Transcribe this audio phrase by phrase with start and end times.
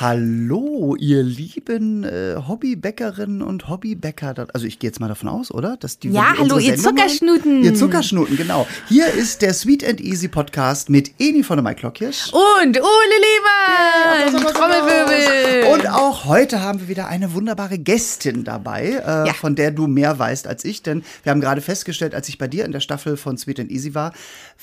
[0.00, 4.46] Hallo, ihr lieben äh, Hobbybäckerinnen und Hobbybäcker.
[4.54, 5.76] Also ich gehe jetzt mal davon aus, oder?
[5.76, 7.62] Dass die, Ja, hallo, ihr Sendung Zuckerschnuten.
[7.62, 8.66] Ihr Zuckerschnuten, genau.
[8.88, 12.32] Hier ist der Sweet and Easy Podcast mit Eni von der Mike Lockirsch.
[12.32, 15.70] Und Ole Lehmann, Trommelwirbel.
[15.74, 19.34] Und auch heute haben wir wieder eine wunderbare Gästin dabei, äh, Ja.
[19.34, 20.82] von der du mehr weißt als ich.
[20.82, 23.70] Denn wir haben gerade festgestellt, als ich bei dir in der Staffel von Sweet and
[23.70, 24.14] Easy war,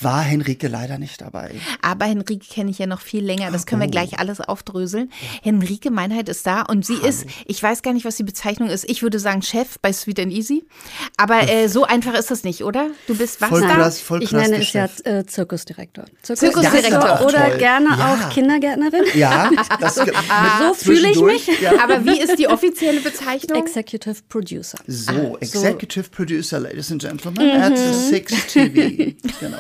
[0.02, 1.52] war Henrike leider nicht dabei.
[1.84, 3.52] Aber Henrike kenne ich ja noch viel länger.
[3.52, 3.66] Das Oh.
[3.67, 5.12] können wir gleich alles aufdröseln.
[5.44, 8.90] Henrike Meinheit ist da und sie ist, ich weiß gar nicht, was die Bezeichnung ist.
[8.90, 10.63] Ich würde sagen Chef bei Sweet and Easy.
[11.17, 12.90] Aber äh, so einfach ist das nicht, oder?
[13.08, 13.67] Du bist was Voll da?
[13.76, 15.05] krass, voll Ich nenne der es ja Chef.
[15.05, 16.05] äh, Zirkusdirektor.
[16.22, 17.58] Zirkusdirektor, oder toll.
[17.58, 18.13] gerne Ja.
[18.26, 19.03] auch Kindergärtnerin.
[19.16, 19.95] Ja, das
[20.59, 21.47] So fühle ich mich.
[21.62, 21.81] Ja.
[21.84, 23.62] Aber wie ist die offizielle Bezeichnung?
[23.62, 24.78] Executive Producer.
[24.88, 29.14] So, Executive Producer, Ladies and Gentlemen, at Six TV.
[29.39, 29.58] Genau.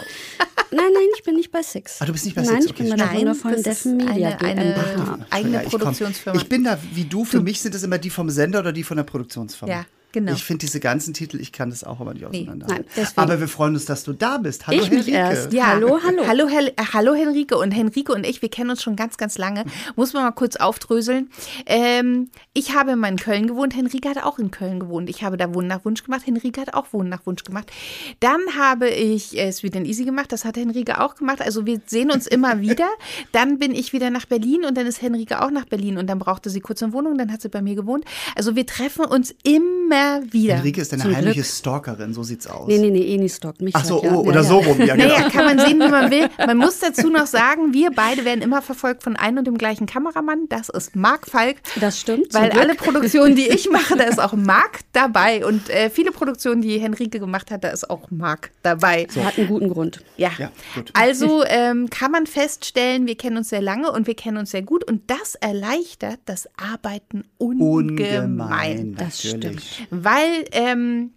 [0.69, 1.97] Nein, nein, ich bin nicht bei Six.
[2.01, 3.77] Ah, du bist nicht bei nein, Six, ich bin okay, bei der Nein, wundervollen das
[3.77, 5.19] ist Deffen Media eine- eine- GmbH.
[5.29, 6.35] Eigene Ja, ich komm-.
[6.35, 7.25] Ich bin da wie du.
[7.25, 9.73] Für mich sind es immer die vom Sender oder die von der Produktionsfirma.
[9.73, 10.33] Ja, genau.
[10.33, 12.67] Ich finde diese ganzen Titel, ich kann das auch immer nicht auseinander.
[12.69, 13.19] Nein, deswegen.
[13.21, 14.67] Aber wir freuen uns, dass du da bist.
[14.67, 15.17] Hallo Ich mich Henrike.
[15.17, 15.53] erst.
[15.61, 16.23] Hallo, hallo.
[16.27, 17.57] Hallo, Hel- äh, hallo Henrike.
[17.57, 19.65] Und Henrike und ich, wir kennen uns schon ganz, ganz lange.
[19.95, 21.29] Muss man mal kurz aufdröseln.
[21.65, 23.75] Ähm, ich habe mal in Köln gewohnt.
[23.75, 25.09] Henrike hat auch in Köln gewohnt.
[25.09, 26.21] Ich habe da Wohnen nach Wunsch gemacht.
[26.25, 27.71] Henrike hat auch Wohnen nach Wunsch gemacht.
[28.19, 30.31] Dann habe ich äh, Sweet and Easy gemacht.
[30.31, 31.41] Das hat Henrike auch gemacht.
[31.41, 32.87] Also wir sehen uns immer wieder.
[33.31, 35.97] Dann bin ich wieder nach Berlin und dann ist Henrike auch nach Berlin.
[35.97, 37.17] Und dann brauchte sie kurz eine Wohnung.
[37.17, 38.05] Dann hat sie bei mir gewohnt.
[38.35, 39.96] Also wir treffen uns immer
[40.31, 40.55] wieder.
[40.55, 41.45] Henrike ist eine Zum heimliche Glück.
[41.45, 42.67] Stalkerin, so sieht's aus.
[42.67, 43.75] Nee, nee, nee, Eni stalkt mich.
[43.75, 44.15] Ach so, Jahren.
[44.17, 44.43] oh, Ja, oder ja.
[44.43, 45.07] so rum, ja genau.
[45.07, 46.29] Naja, kann man sehen, wie man will.
[46.45, 49.85] Man muss dazu noch sagen, wir beide werden immer verfolgt von einem und dem gleichen
[49.85, 50.47] Kameramann.
[50.49, 51.57] Das ist Marc Falk.
[51.79, 52.63] Das stimmt, Weil Glück.
[52.63, 55.45] alle Produktionen, die ich mache, da ist auch Marc dabei.
[55.45, 59.07] Und äh, viele Produktionen, die Henrike gemacht hat, da ist auch Marc dabei.
[59.23, 60.03] Hat einen guten Grund.
[60.17, 60.31] Ja.
[60.37, 60.91] Ja, gut.
[60.93, 64.61] Also ähm, kann man feststellen, wir kennen uns sehr lange und wir kennen uns sehr
[64.61, 64.83] gut.
[64.83, 67.67] Und das erleichtert das Arbeiten ungemein.
[67.67, 69.86] Ungemein, Das natürlich.
[69.89, 71.11] Weil ähm,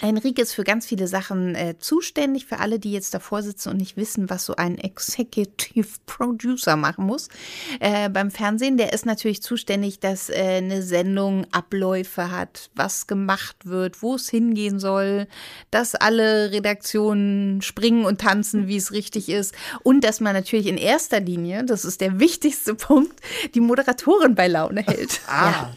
[0.00, 2.46] Henrike ist für ganz viele Sachen äh, zuständig.
[2.46, 7.06] Für alle, die jetzt davor sitzen und nicht wissen, was so ein Executive Producer machen
[7.06, 7.28] muss
[7.80, 13.56] äh, beim Fernsehen, der ist natürlich zuständig, dass äh, eine Sendung Abläufe hat, was gemacht
[13.64, 15.28] wird, wo es hingehen soll,
[15.70, 19.54] dass alle Redaktionen springen und tanzen, wie es richtig ist.
[19.82, 23.20] Und dass man natürlich in erster Linie, das ist der wichtigste Punkt,
[23.54, 25.20] die Moderatorin bei Laune hält.
[25.28, 25.70] Ah,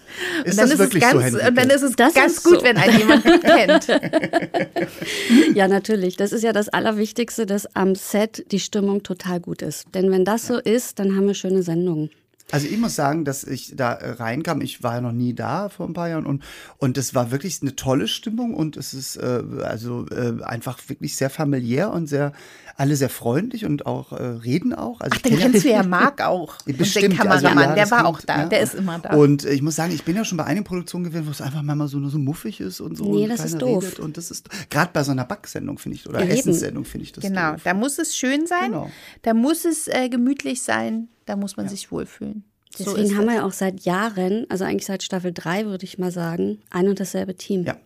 [0.44, 1.48] ist und dann das ist wirklich es so, ganz, Henrike?
[1.48, 2.64] Und dann ist es Das ganz ist gut, so.
[2.64, 3.88] wenn einen jemand gut kennt.
[5.53, 6.18] Ja, natürlich.
[6.18, 9.88] Das ist ja das Allerwichtigste, dass am Set die Stimmung total gut ist.
[9.94, 12.09] Denn wenn das so ist, dann haben wir schöne Sendungen.
[12.52, 14.62] Also ich muss sagen, dass ich da reinkam.
[14.62, 16.44] Ich war ja noch nie da vor ein paar Jahren und
[16.78, 21.16] und es war wirklich eine tolle Stimmung und es ist äh, also äh, einfach wirklich
[21.18, 22.31] sehr familiär und sehr
[22.78, 25.02] alle sehr freundlich und auch äh, reden auch.
[25.02, 26.57] Also Ach, den ja- kennst du ja, Marc auch.
[26.66, 28.38] Bestimmt, den also, Kameramann, ja, der war kann auch da.
[28.41, 28.46] ja.
[28.46, 29.16] Der ist immer da.
[29.16, 31.63] Und ich muss sagen, ich bin ja schon bei einigen Produktionen gewesen, wo es einfach
[31.63, 33.03] manchmal so nur so muffig ist und so.
[33.13, 33.84] Nee, und das ist doof.
[33.84, 36.30] Redet und das ist gerade bei so einer Backsendung finde ich oder Eben.
[36.31, 37.62] Essenssendung finde ich das genau, doof.
[37.63, 38.90] da muss es schön sein, Genau.
[39.24, 42.44] da muss es äh, gemütlich sein, da muss man sich wohlfühlen.
[42.76, 43.36] So Deswegen ist haben das.
[43.36, 46.88] wir ja auch seit Jahren, also eigentlich seit Staffel 3, würde ich mal sagen, ein
[46.88, 47.64] und dasselbe Team.
[47.64, 47.78] Ja.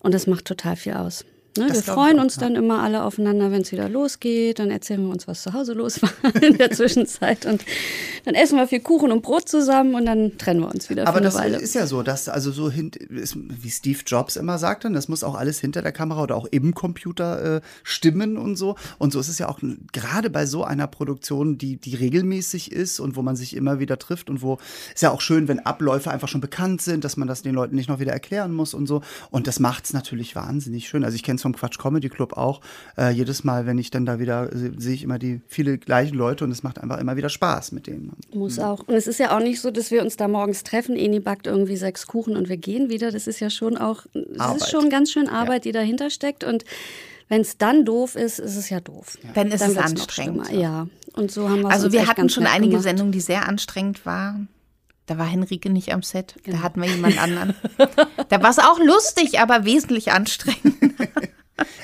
[0.00, 1.24] Und das macht total viel aus.
[1.56, 2.42] Ne, wir freuen auch, uns ja.
[2.42, 4.58] dann immer alle aufeinander, wenn es wieder losgeht.
[4.58, 6.10] Dann erzählen wir uns, was zu Hause los war
[6.42, 7.46] in der Zwischenzeit.
[7.46, 7.64] Und
[8.24, 11.20] dann essen wir viel Kuchen und Brot zusammen und dann trennen wir uns wieder Aber
[11.20, 11.58] das Weile.
[11.58, 15.34] ist ja so, dass also so ist, wie Steve Jobs immer sagte, das muss auch
[15.34, 18.76] alles hinter der Kamera oder auch im Computer äh, stimmen und so.
[18.98, 19.60] Und so ist es ja auch
[19.92, 23.98] gerade bei so einer Produktion, die, die regelmäßig ist und wo man sich immer wieder
[23.98, 24.58] trifft und wo
[24.92, 27.76] ist ja auch schön, wenn Abläufe einfach schon bekannt sind, dass man das den Leuten
[27.76, 29.02] nicht noch wieder erklären muss und so.
[29.30, 31.04] Und das macht's natürlich wahnsinnig schön.
[31.04, 32.60] Also ich kenne es vom Quatsch Comedy Club auch.
[32.96, 36.16] Äh, jedes Mal, wenn ich dann da wieder äh, sehe ich immer die viele gleichen
[36.16, 38.12] Leute und es macht einfach immer wieder Spaß mit denen.
[38.32, 38.80] Muss auch.
[38.86, 41.46] Und es ist ja auch nicht so, dass wir uns da morgens treffen, Eni backt
[41.46, 43.10] irgendwie sechs Kuchen und wir gehen wieder.
[43.10, 44.56] Das ist ja schon auch, es Arbeit.
[44.62, 46.44] ist schon ganz schön Arbeit, die dahinter steckt.
[46.44, 46.64] Und
[47.28, 49.18] wenn es dann doof ist, ist es ja doof.
[49.34, 50.50] Dann ist es wird's noch anstrengend.
[50.52, 50.86] Ja.
[51.14, 52.84] Und so haben wir Also uns wir hatten ganz schon einige gemacht.
[52.84, 54.48] Sendungen, die sehr anstrengend waren.
[55.06, 56.56] Da war Henrike nicht am Set, Genau.
[56.58, 57.54] da hatten wir jemand anderen.
[58.28, 60.76] da war es auch lustig, aber wesentlich anstrengend.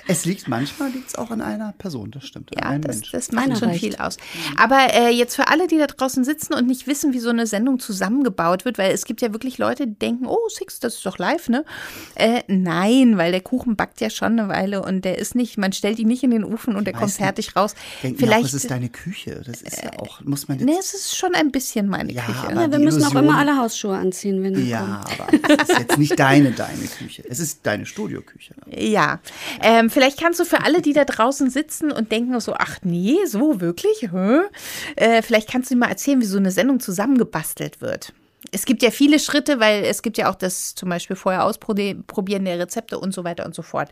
[0.09, 2.51] Es liegt manchmal liegt's auch an einer Person, das stimmt.
[2.61, 3.11] Ja, das, Menschen.
[3.13, 3.81] das macht schon reicht.
[3.81, 4.17] viel aus.
[4.57, 7.47] Aber äh, jetzt für alle, die da draußen sitzen und nicht wissen, wie so eine
[7.47, 11.07] Sendung zusammengebaut wird, weil es gibt ja wirklich Leute, die denken, oh, Six, das ist
[11.07, 11.65] doch live, ne?
[12.17, 15.73] Äh, nein, weil der Kuchen backt ja schon eine Weile und der ist nicht, man
[15.73, 17.75] stellt ihn nicht in den Ofen und der kommt fertig raus.
[18.03, 19.43] Denken ja auch, Vielleicht, es ist deine Küche.
[19.47, 20.67] Das ist ja auch, muss man jetzt.
[20.67, 22.39] ne, es ist schon ein bisschen meine Ja, Küche.
[22.49, 24.91] aber- Ja, wir müssen auch Illusion- immer alle Hausschuhe anziehen, wenn wir kommen.
[24.91, 25.29] ja, aber
[25.63, 27.23] es ist jetzt nicht deine, deine Küche.
[27.29, 28.55] Es ist deine Studioküche.
[28.69, 29.21] Ja,
[29.63, 33.17] ähm, vielleicht kannst du für alle, die da draußen sitzen und denken so, ach nee,
[33.27, 34.09] so wirklich?
[34.97, 38.13] Äh, vielleicht kannst du mal erzählen, wie so eine Sendung zusammengebastelt wird
[38.53, 42.45] es gibt ja viele Schritte, weil es gibt ja auch das zum Beispiel vorher ausprobieren
[42.45, 43.91] der Rezepte und so weiter und so fort.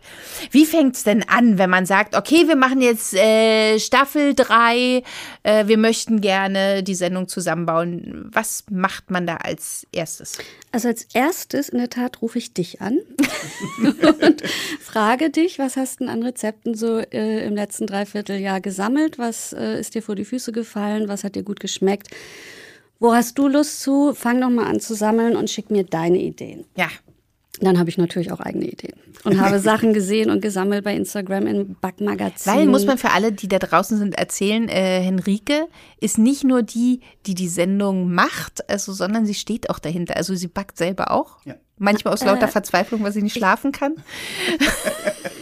[0.50, 5.02] Wie fängt es denn an, wenn man sagt, okay, wir machen jetzt äh, Staffel 3,
[5.42, 8.30] äh, wir möchten gerne die Sendung zusammenbauen.
[8.32, 10.38] Was macht man da als erstes?
[10.72, 12.98] Also als erstes in der Tat rufe ich dich an
[13.78, 14.42] und
[14.80, 19.18] frage dich, was hast du an Rezepten so äh, im letzten Dreivierteljahr gesammelt?
[19.18, 21.08] Was äh, ist dir vor die Füße gefallen?
[21.08, 22.08] Was hat dir gut geschmeckt?
[23.00, 24.12] Wo hast du Lust zu?
[24.14, 26.64] Fang doch mal an zu sammeln und schick mir deine Ideen.
[26.76, 26.88] Ja.
[27.60, 31.46] Dann habe ich natürlich auch eigene Ideen und habe Sachen gesehen und gesammelt bei Instagram
[31.46, 32.58] in Backmagazinen.
[32.58, 35.66] Weil muss man für alle, die da draußen sind, erzählen, äh, Henrike
[36.00, 40.16] ist nicht nur die, die die Sendung macht, also, sondern sie steht auch dahinter.
[40.16, 41.44] Also sie backt selber auch.
[41.44, 41.56] Ja.
[41.78, 43.96] Manchmal aus lauter äh, Verzweiflung, weil sie nicht schlafen kann.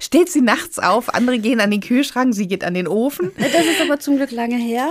[0.00, 3.32] steht sie nachts auf, andere gehen an den Kühlschrank, sie geht an den Ofen.
[3.36, 4.88] Das ist aber zum Glück lange her.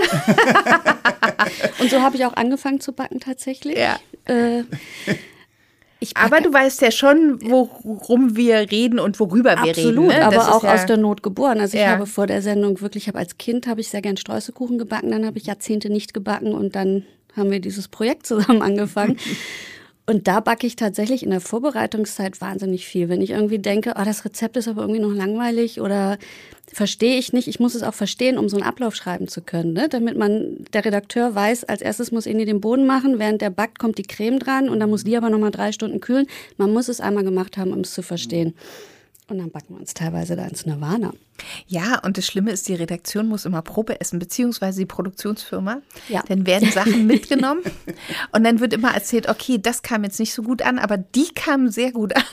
[1.80, 3.78] Und so habe ich auch angefangen zu backen tatsächlich.
[3.78, 4.00] Ja.
[4.26, 4.64] Äh,
[6.14, 10.00] aber du weißt ja schon, worum wir reden und worüber wir Absolut, reden.
[10.00, 10.26] Absolut, ne?
[10.26, 11.60] aber auch ja aus der Not geboren.
[11.60, 11.90] Also ich ja.
[11.90, 15.12] habe vor der Sendung wirklich, ich habe als Kind habe ich sehr gern Streuselkuchen gebacken,
[15.12, 17.04] dann habe ich Jahrzehnte nicht gebacken und dann
[17.36, 19.18] haben wir dieses Projekt zusammen angefangen.
[20.10, 23.10] Und da backe ich tatsächlich in der Vorbereitungszeit wahnsinnig viel.
[23.10, 26.18] Wenn ich irgendwie denke, ah, das Rezept ist aber irgendwie noch langweilig oder
[26.72, 29.74] verstehe ich nicht, ich muss es auch verstehen, um so einen Ablauf schreiben zu können,
[29.74, 29.90] ne?
[29.90, 33.80] damit man, der Redakteur weiß, als erstes muss Inni den Boden machen, während der backt,
[33.80, 36.28] kommt die Creme dran und dann muss die aber nochmal drei Stunden kühlen.
[36.56, 38.54] Man muss es einmal gemacht haben, um es zu verstehen.
[39.30, 41.12] Und dann backen wir uns teilweise da ins Nirvana.
[41.68, 45.82] Ja, und das Schlimme ist, die Redaktion muss immer Probe essen, beziehungsweise die Produktionsfirma.
[46.08, 46.24] Ja.
[46.30, 47.62] Dann werden Sachen mitgenommen
[48.32, 51.28] und dann wird immer erzählt, okay, das kam jetzt nicht so gut an, aber die
[51.36, 52.24] kamen sehr gut an.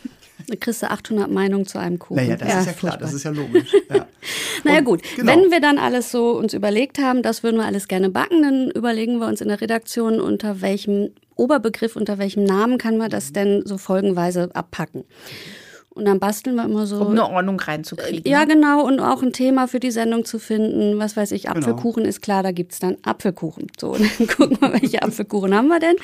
[0.46, 2.16] Dann kriegst du 800 Meinungen zu einem Kuchen.
[2.16, 3.06] Naja, das ja, ist ja klar, furchtbar.
[3.06, 3.72] das ist ja logisch.
[3.90, 4.06] Ja.
[4.64, 5.32] naja gut, genau.
[5.32, 8.70] wenn wir dann alles so uns überlegt haben, das würden wir alles gerne backen, dann
[8.70, 13.32] überlegen wir uns in der Redaktion, unter welchem Oberbegriff, unter welchem Namen kann man das
[13.32, 15.00] denn so folgenweise abpacken.
[15.00, 15.63] Mhm.
[15.94, 17.00] Und dann basteln wir immer so.
[17.00, 18.28] Um eine Ordnung reinzukriegen.
[18.30, 18.84] Ja, genau.
[18.84, 20.98] Und auch ein Thema für die Sendung zu finden.
[20.98, 21.56] Was weiß ich, genau.
[21.56, 22.08] Apfelkuchen genau.
[22.08, 23.68] ist klar, da gibt's dann Apfelkuchen.
[23.78, 25.96] So, und dann gucken wir, welche Apfelkuchen haben wir denn.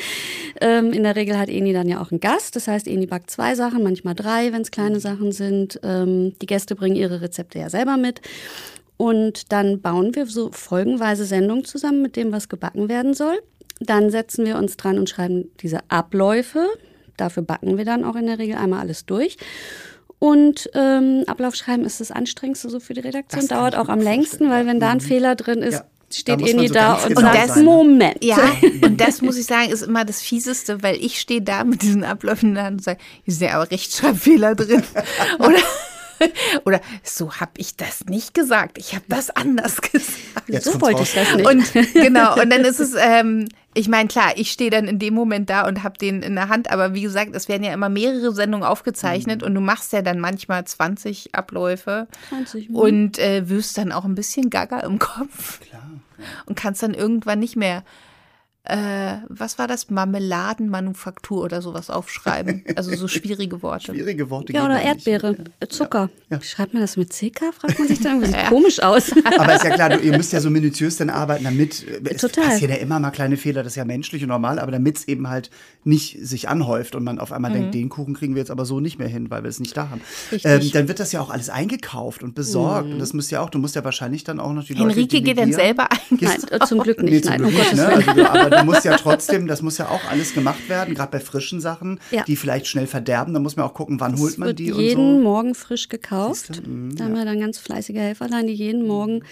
[0.60, 2.54] Ähm, in der Regel hat Eni dann ja auch einen Gast.
[2.54, 5.00] Das heißt, Eni backt zwei Sachen, manchmal drei, wenn es kleine mhm.
[5.00, 5.80] Sachen sind.
[5.82, 8.20] Ähm, die Gäste bringen ihre Rezepte ja selber mit.
[8.96, 13.40] Und dann bauen wir so folgenweise Sendungen zusammen mit dem, was gebacken werden soll.
[13.80, 16.68] Dann setzen wir uns dran und schreiben diese Abläufe,
[17.20, 19.36] Dafür backen wir dann auch in der Regel einmal alles durch.
[20.18, 23.46] Und ähm, Ablaufschreiben ist das Anstrengendste so für die Redaktion.
[23.48, 25.02] Dauert auch am längsten, weil wenn da ein mhm.
[25.02, 25.84] Fehler drin ist, ja.
[26.12, 28.22] steht ihr nie so da und genau sagt, Moment.
[28.22, 28.38] Ja,
[28.82, 32.04] und das muss ich sagen, ist immer das Fieseste, weil ich stehe da mit diesen
[32.04, 34.82] Abläufen da und sage, hier sind ja aber Rechtschreibfehler drin.
[35.38, 35.58] Oder
[36.64, 38.78] Oder so habe ich das nicht gesagt.
[38.78, 40.48] Ich habe das anders gesagt.
[40.48, 41.46] Jetzt so wollte ich das nicht.
[41.46, 45.14] Und genau, und dann ist es, ähm, ich meine, klar, ich stehe dann in dem
[45.14, 47.88] Moment da und habe den in der Hand, aber wie gesagt, es werden ja immer
[47.88, 49.46] mehrere Sendungen aufgezeichnet mhm.
[49.48, 54.14] und du machst ja dann manchmal 20 Abläufe 20 und äh, wirst dann auch ein
[54.14, 55.60] bisschen gaga im Kopf.
[55.60, 55.90] Klar.
[56.46, 57.82] Und kannst dann irgendwann nicht mehr
[58.64, 59.88] äh, was war das?
[59.88, 62.64] Marmeladenmanufaktur oder sowas aufschreiben.
[62.76, 63.92] Also so schwierige Worte.
[63.92, 64.52] Schwierige Worte.
[64.52, 65.50] Ja, oder Erdbeere, nicht.
[65.60, 66.08] Äh, Zucker.
[66.30, 66.36] Ja.
[66.36, 66.42] Ja.
[66.42, 67.52] Schreibt man das mit CK?
[67.52, 68.24] Fragt man sich dann.
[68.24, 68.48] Sieht ja.
[68.48, 69.12] komisch aus.
[69.38, 71.84] Aber ist ja klar, ihr müsst ja so minutiös dann arbeiten, damit.
[72.04, 72.44] Es Total.
[72.44, 75.08] passieren ja immer mal kleine Fehler, das ist ja menschlich und normal, aber damit es
[75.08, 75.50] eben halt
[75.84, 77.54] nicht sich anhäuft und man auf einmal mhm.
[77.54, 79.76] denkt, den Kuchen kriegen wir jetzt aber so nicht mehr hin, weil wir es nicht
[79.76, 80.00] da haben.
[80.44, 82.86] Ähm, dann wird das ja auch alles eingekauft und besorgt.
[82.86, 82.94] Mhm.
[82.94, 84.94] Und das muss ja auch, du musst ja wahrscheinlich dann auch noch die Leute.
[84.94, 86.18] Henrike geht dann selber ein.
[86.20, 87.12] Nein, zum Glück nicht.
[87.12, 88.30] Nee, zum Nein, Glück nicht, ne?
[88.30, 91.20] also, aber du musst ja trotzdem, das muss ja auch alles gemacht werden, gerade bei
[91.20, 92.24] frischen Sachen, ja.
[92.24, 93.34] die vielleicht schnell verderben.
[93.34, 94.82] Da muss man auch gucken, wann das holt man die und so.
[94.82, 96.66] jeden Morgen frisch gekauft.
[96.66, 99.22] Mhm, da haben wir dann ganz fleißige Helferlein, die jeden Morgen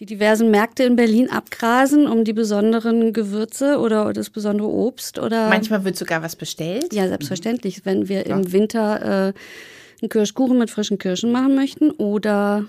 [0.00, 5.50] die diversen Märkte in Berlin abgrasen, um die besonderen Gewürze oder das besondere Obst oder.
[5.50, 6.94] Manchmal wird sogar was bestellt.
[6.94, 7.84] Ja, selbstverständlich.
[7.84, 8.34] Wenn wir ja.
[8.34, 9.32] im Winter äh,
[10.00, 12.64] einen Kirschkuchen mit frischen Kirschen machen möchten oder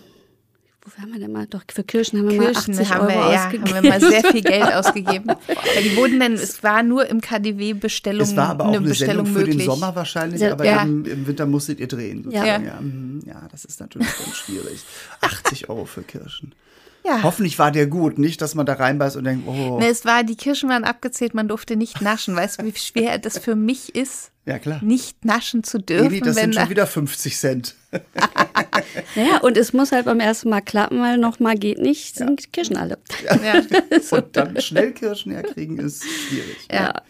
[0.84, 1.46] Wofür haben wir denn mal?
[1.46, 3.76] Doch, für Kirschen haben wir Kirschen mal 80 haben Euro wir, ja, ausgegeben.
[3.76, 5.28] haben wir mal sehr viel Geld ausgegeben.
[5.28, 8.78] Weil die wurden dann, es war nur im KDW Bestellung Es war aber auch eine,
[8.78, 9.56] eine Bestellung Sendung möglich.
[9.56, 10.82] für den Sommer wahrscheinlich, aber ja.
[10.82, 12.32] im, im, Winter musstet ihr drehen.
[12.32, 12.46] Ja.
[12.46, 12.82] Ja.
[12.82, 14.84] Mhm, ja, das ist natürlich dann schwierig.
[15.22, 16.56] 80 Euro für Kirschen.
[17.04, 17.24] Ja.
[17.24, 19.80] Hoffentlich war der gut, nicht, dass man da reinbeißt und denkt, oh.
[19.80, 22.36] Nee, es war, die Kirschen waren abgezählt, man durfte nicht naschen.
[22.36, 24.32] Weißt du, wie schwer das für mich ist?
[24.46, 24.84] Ja, klar.
[24.84, 26.08] Nicht naschen zu dürfen.
[26.08, 27.76] Edi, das sind schon wieder 50 Cent.
[29.16, 32.48] ja, und es muss halt beim ersten Mal klappen, weil nochmal geht nicht, sind ja.
[32.52, 32.98] Kirschen alle.
[33.24, 33.36] Ja.
[33.36, 33.62] Ja.
[34.18, 36.58] und dann schnell Kirschen herkriegen ist schwierig.
[36.72, 37.02] Ja.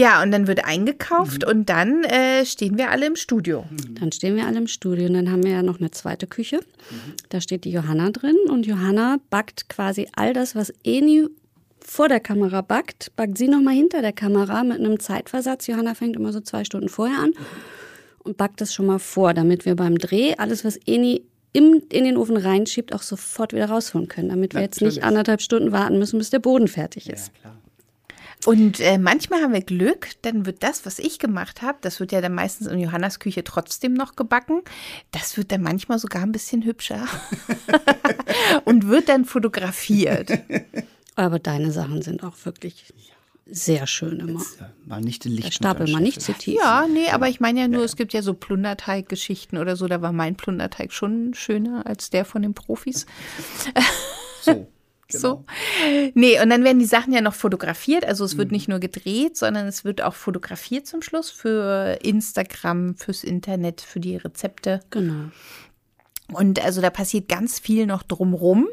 [0.00, 1.50] Ja, und dann wird eingekauft Mhm.
[1.50, 3.64] und dann äh, stehen wir alle im Studio.
[3.98, 6.58] Dann stehen wir alle im Studio und dann haben wir ja noch eine zweite Küche.
[6.58, 7.14] Mhm.
[7.30, 11.26] Da steht die Johanna drin und Johanna backt quasi all das, was Eni
[11.80, 15.66] vor der Kamera backt, backt sie nochmal hinter der Kamera mit einem Zeitversatz.
[15.66, 17.32] Johanna fängt immer so zwei Stunden vorher an
[18.22, 21.22] und backt das schon mal vor, damit wir beim Dreh alles, was Eni
[21.54, 25.04] im, in den Ofen reinschiebt, auch sofort wieder rausholen können, damit wir jetzt nicht Natürlich.
[25.04, 27.34] anderthalb Stunden warten müssen, bis der Boden fertig ist.
[27.34, 27.56] klar.
[28.46, 32.12] Und äh, manchmal haben wir Glück, dann wird das, was ich gemacht habe, das wird
[32.12, 34.62] ja dann meistens in Johannas Küche trotzdem noch gebacken.
[35.10, 37.06] Das wird dann manchmal sogar ein bisschen hübscher
[38.64, 40.30] und wird dann fotografiert.
[41.16, 42.94] Aber deine Sachen sind auch wirklich
[43.50, 44.40] sehr schön immer.
[44.60, 45.46] Ja, Mal nicht den Licht.
[45.46, 46.58] Der Stapel mal nicht zu tief.
[46.62, 49.86] Ja, nee, aber ich meine ja nur, es gibt ja so Plunderteig-Geschichten oder so.
[49.86, 53.06] Da war mein Plunderteig schon schöner als der von den Profis.
[54.42, 54.68] So.
[55.10, 55.44] So.
[56.14, 58.04] Nee, und dann werden die Sachen ja noch fotografiert.
[58.04, 62.94] Also es wird nicht nur gedreht, sondern es wird auch fotografiert zum Schluss für Instagram,
[62.96, 64.80] fürs Internet, für die Rezepte.
[64.90, 65.30] Genau.
[66.32, 68.68] Und also da passiert ganz viel noch drumrum.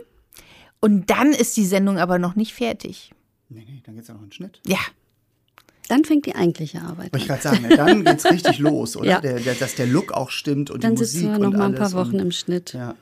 [0.82, 3.12] Und dann ist die Sendung aber noch nicht fertig.
[3.50, 4.60] Nee, nee, dann geht's ja noch in den Schnitt.
[4.66, 4.80] Ja.
[5.88, 7.40] Dann fängt die eigentliche Arbeit Wollte ich an.
[7.40, 9.10] gerade sagen, ne, dann geht's richtig los, oder?
[9.10, 9.22] Ja.
[9.22, 11.58] Der, der, dass der Look auch stimmt und Dann die Musik sitzen wir noch und
[11.58, 12.74] mal ein paar Wochen und, im Schnitt.
[12.74, 12.96] Ja.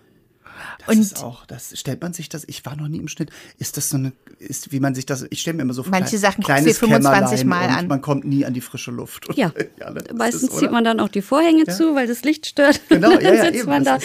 [0.86, 3.30] Das Und- ist auch, das stellt man sich das, ich war noch nie im Schnitt,
[3.60, 5.92] ist das so eine, ist, wie man sich das, ich stelle mir immer so vor,
[5.92, 7.88] Manche klein- Sachen guckst du kleines dir 25 Kämmerlein Mal und an.
[7.88, 9.28] man kommt nie an die frische Luft.
[9.30, 12.46] Und, Ja, das meistens ist, zieht man dann auch die Vorhänge zu, weil das Licht
[12.48, 12.82] stört.
[12.90, 13.98] Genau, Und dann ja, ja, sitzt eben, man da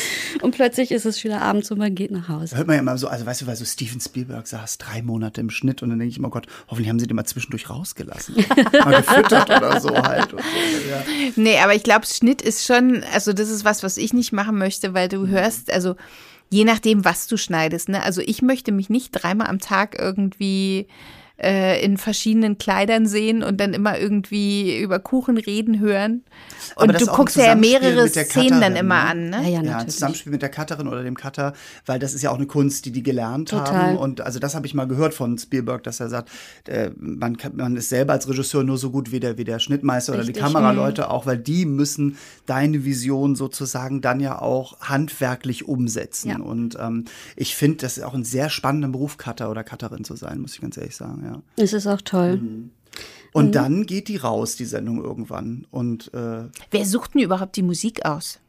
[0.43, 2.57] und plötzlich ist es wieder abends und man geht nach Hause.
[2.57, 5.40] Hört man ja immer so, also weißt du, weil so Steven Spielberg saß drei Monate
[5.40, 8.37] im Schnitt und dann denke ich immer, Gott, hoffentlich haben sie den mal zwischendurch rausgelassen.
[8.85, 10.33] mal gefüttert oder so halt.
[10.33, 11.02] Und so, ja.
[11.37, 14.59] Nee, aber ich glaube, Schnitt ist schon, also das ist was, was ich nicht machen
[14.59, 15.97] möchte, weil du hörst, also
[16.50, 18.02] je nachdem, was du schneidest, ne?
[18.02, 20.87] Also ich möchte mich nicht dreimal am Tag irgendwie
[21.40, 26.25] äh, in verschiedenen Kleidern sehen und dann immer irgendwie über Kuchen reden hören.
[26.76, 29.11] Und du guckst ja mehrere Szenen dann immer ne?
[29.11, 29.37] an, ne?
[29.42, 29.95] Ja, ja, Ja, ein natürlich.
[29.95, 31.52] Zusammenspiel mit der Cutterin oder dem Cutter,
[31.87, 33.73] weil das ist ja auch eine Kunst, die die gelernt Total.
[33.73, 33.97] haben.
[33.97, 36.30] Und also das habe ich mal gehört von Spielberg, dass er sagt,
[36.66, 39.59] äh, man, kann, man ist selber als Regisseur nur so gut wie der, wie der
[39.59, 40.42] Schnittmeister oder die Richtig.
[40.42, 42.16] Kameraleute auch, weil die müssen
[42.47, 46.30] deine Vision sozusagen dann ja auch handwerklich umsetzen.
[46.30, 46.38] Ja.
[46.38, 47.04] Und ähm,
[47.37, 50.54] ich finde, das ist auch ein sehr spannender Beruf, Cutter oder Cutterin zu sein, muss
[50.54, 51.27] ich ganz ehrlich sagen, ja.
[51.56, 52.37] Es ist auch toll.
[52.37, 52.70] Mhm.
[53.32, 55.66] Und dann geht die raus, die Sendung irgendwann.
[55.70, 58.40] Und äh, Wer sucht denn überhaupt die Musik aus?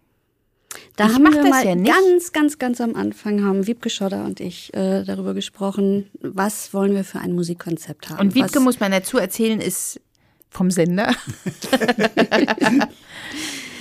[0.95, 1.91] Da Ich haben wir das mal ja nicht.
[1.91, 6.93] ganz, ganz, ganz am Anfang haben Wiebke Schodder und ich äh, darüber gesprochen, was wollen
[6.93, 8.19] wir für ein Musikkonzept haben.
[8.19, 9.99] Und Wiebke was, muss man dazu erzählen, ist
[10.49, 11.13] vom Sender.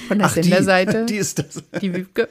[0.08, 1.04] Von der ach, die, Senderseite.
[1.06, 1.62] die ist das.
[1.80, 2.28] die Wiebke.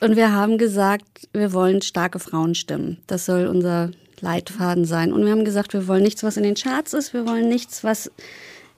[0.00, 2.98] Und wir haben gesagt, wir wollen starke Frauenstimmen.
[3.06, 3.90] Das soll unser
[4.20, 5.12] Leitfaden sein.
[5.12, 7.12] Und wir haben gesagt, wir wollen nichts, was in den Charts ist.
[7.12, 8.10] Wir wollen nichts, was.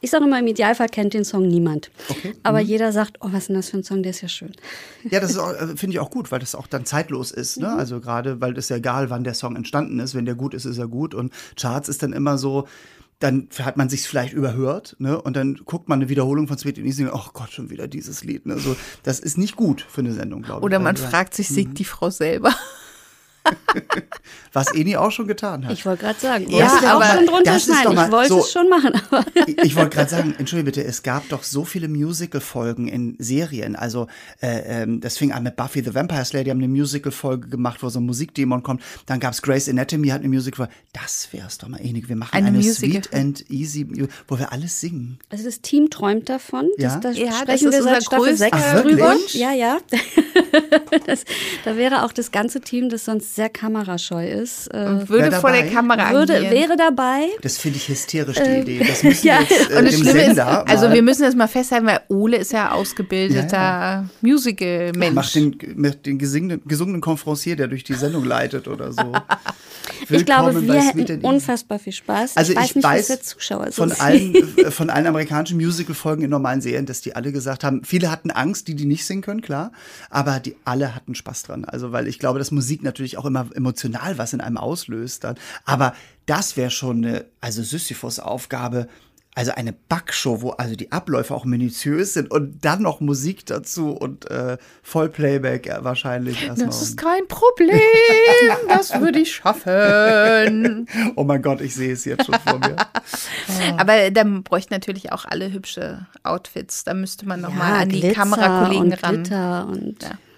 [0.03, 1.91] Ich sage immer, im Idealfall kennt den Song niemand.
[2.43, 4.53] Aber jeder sagt, oh, was ist denn das für ein Song, der ist ja schön.
[5.11, 7.59] Ja, das äh, finde ich auch gut, weil das auch dann zeitlos ist.
[7.59, 7.71] Ne?
[7.71, 10.15] Also gerade, weil es ja egal, wann der Song entstanden ist.
[10.15, 11.15] Wenn der gut ist, ist er gut.
[11.15, 12.67] Und Charts ist dann immer so,
[13.19, 15.21] dann hat man sich vielleicht überhört, ne?
[15.21, 17.87] Und dann guckt man eine Wiederholung von Sweet and Easy und oh Gott, schon wieder
[17.87, 18.47] dieses Lied.
[18.47, 18.59] Ne?
[18.59, 20.65] So, das ist nicht gut für eine Sendung, glaube ich.
[20.65, 22.55] Oder man Also, fragt sich, singt die Frau selber?
[24.53, 25.73] Was Eni auch schon getan hat.
[25.73, 27.95] Ich wollte gerade sagen, Ja, ja, du auch aber schon drunter das schneiden.
[27.95, 30.85] mal Ich wollte so- es schon machen, aber Ich, ich wollte gerade sagen, entschuldige bitte,
[30.85, 33.77] es gab doch so viele Musical-Folgen in Serien.
[33.77, 34.09] Also
[34.43, 37.83] äh, ähm, das fing an mit Buffy the Vampire Slayer, die haben eine Musical-Folge gemacht,
[37.83, 38.83] wo so ein Musikdämon kommt.
[39.07, 40.73] Dann gab's Grey's Anatomy, hat eine Musical-Folge.
[40.93, 42.09] Das wär's doch mal ähnlich.
[42.09, 43.87] Wir machen Eine eine, Musical- Sweet and Easy,
[44.29, 45.19] wo wir alles singen.
[45.31, 46.69] also das Team träumt davon.
[46.77, 46.97] Ja?
[46.99, 49.17] Das, da Ja, das sprechen ist wir unser seit Staffel größter 6 Ach, drüber.
[49.33, 49.79] Ja, ja.
[51.07, 51.25] das,
[51.65, 55.69] da wäre auch das ganze Team, das sonst sehr kamerascheu ist, äh, Würde vor der?
[55.71, 56.53] Kamera würde, agieren.
[56.55, 57.27] wäre dabei.
[57.43, 58.85] Das finde ich hysterisch, die Idee.
[58.87, 61.03] Das müssen ja, wir jetzt äh, Und das dem Schlimme ist, Sender also mal- wir
[61.03, 65.15] müssen das mal festhalten, weil Ole ist ja ausgebildeter Ja, Musical-Mensch.
[65.15, 69.01] Mach den, mit den gesungenen, gesungenen Conferencier, der durch die Sendung leitet oder so.
[70.09, 71.01] Ich glaube, Willkommen wir hätten.
[71.17, 72.37] Also unfassbar viel Spaß.
[72.37, 75.07] Also ich weiß ich nicht, weiß was der Zuschauer so von allen, äh, von allen
[75.07, 78.87] amerikanischen Musical-Folgen in normalen Serien, dass die alle gesagt haben, viele hatten Angst, die die
[78.87, 79.73] nicht singen können, klar,
[80.09, 81.65] aber die alle hatten Spaß dran.
[81.65, 85.37] Also weil ich glaube, dass Musik natürlich auch immer emotional was in einem auslöst dann.
[85.65, 85.95] Aber
[86.27, 88.89] das wäre schon eine, also Sisyphus-Aufgabe.
[89.37, 93.93] Also eine Backshow, wo also die Abläufe auch minutiös sind und dann noch Musik dazu
[93.93, 96.67] und äh, Vollplayback wahrscheinlich erstmal.
[96.67, 97.79] Das ist kein Problem,
[98.69, 100.89] das würde ich schaffen.
[101.15, 102.75] Oh mein Gott, ich sehe es jetzt schon vor mir.
[103.79, 106.83] Aber dann bräuchten natürlich auch alle hübsche Outfits.
[106.83, 109.23] Da müsste man noch mal an die Glitzer Kamerakollegen und ran.
[109.23, 109.97] Glitter und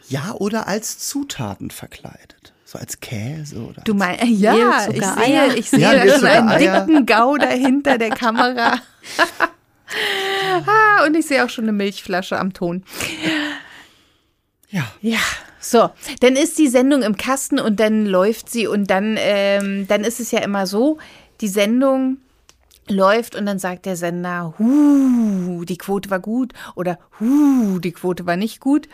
[0.09, 2.42] Ja, oder als Zutaten verkleidet.
[2.73, 3.83] So als Käse oder.
[3.83, 5.57] Du meinst, ja, Mehl, ich sehe, Eier.
[5.59, 6.87] ich sehe Ja, schon einen Eier.
[6.87, 8.77] dicken Gauder hinter der Kamera.
[10.67, 12.83] Ah, und ich sehe auch schon eine Milchflasche am Ton.
[14.71, 14.85] Ja.
[15.03, 15.19] Ja.
[15.61, 20.03] So, dann ist die Sendung im Kasten und dann läuft sie und dann, ähm, dann
[20.05, 20.97] ist es ja immer so,
[21.43, 22.17] die Sendung
[22.89, 28.25] läuft und dann sagt der Sender, hu, die Quote war gut oder hu, die Quote
[28.25, 28.89] war nicht gut.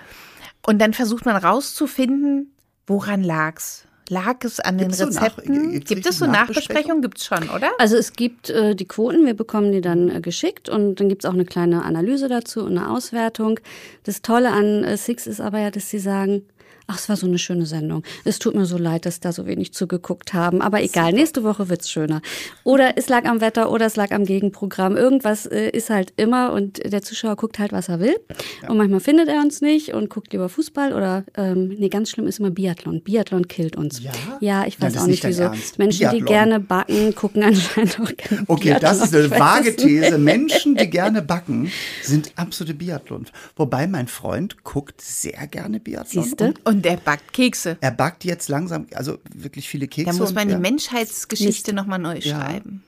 [0.67, 2.53] Und dann versucht man rauszufinden,
[2.89, 3.85] woran lag's.
[4.11, 5.73] Lag es an Gibt's so den Rezepten?
[5.73, 7.03] gibt's Gibt es so Nachbesprechungen?
[7.03, 7.71] Gibt es schon, oder?
[7.79, 11.27] Also es gibt äh, die Quoten, wir bekommen die dann äh, geschickt und dann gibt's
[11.27, 13.61] auch eine kleine Analyse dazu und eine Auswertung.
[14.05, 16.47] Das Tolle an äh, Six ist aber ja, dass sie sagen,
[16.89, 18.03] ach, es war so eine schöne Sendung.
[18.25, 21.69] Es tut mir so leid, dass da so wenig zugeguckt haben, aber egal, nächste Woche
[21.69, 22.23] wird's schöner.
[22.65, 24.97] Oder es lag am Wetter oder es lag am Gegenprogramm.
[24.97, 28.17] Irgendwas äh, ist halt immer und der Zuschauer guckt halt, was er will.
[28.67, 32.27] Und manchmal findet er uns nicht und guckt lieber Fußball oder, ähm, nee, ganz schlimm
[32.27, 33.03] ist immer Biathlon.
[33.03, 34.03] Biathlon killt uns.
[34.03, 34.13] Ja?
[34.41, 35.51] Ja, ich weiß das auch nicht nicht wieso.
[35.77, 36.27] Menschen, die Biathlon.
[36.27, 39.25] gerne backen, gucken anscheinend auch gerne Okay, das Biathlon.
[39.27, 39.77] ist eine vage.
[39.77, 40.17] These.
[40.19, 41.71] Menschen, die gerne backen,
[42.03, 43.27] sind absolute Biathlon.
[43.57, 46.25] Wobei mein Freund guckt sehr gerne Biathlon.
[46.25, 46.55] Siehste?
[46.65, 47.77] Und Und der backt Kekse.
[47.81, 50.13] er backt jetzt langsam, also wirklich viele Kekse.
[50.13, 52.41] Da muss und man die ja, Menschheitsgeschichte nochmal neu Ja.
[52.41, 52.83] schreiben.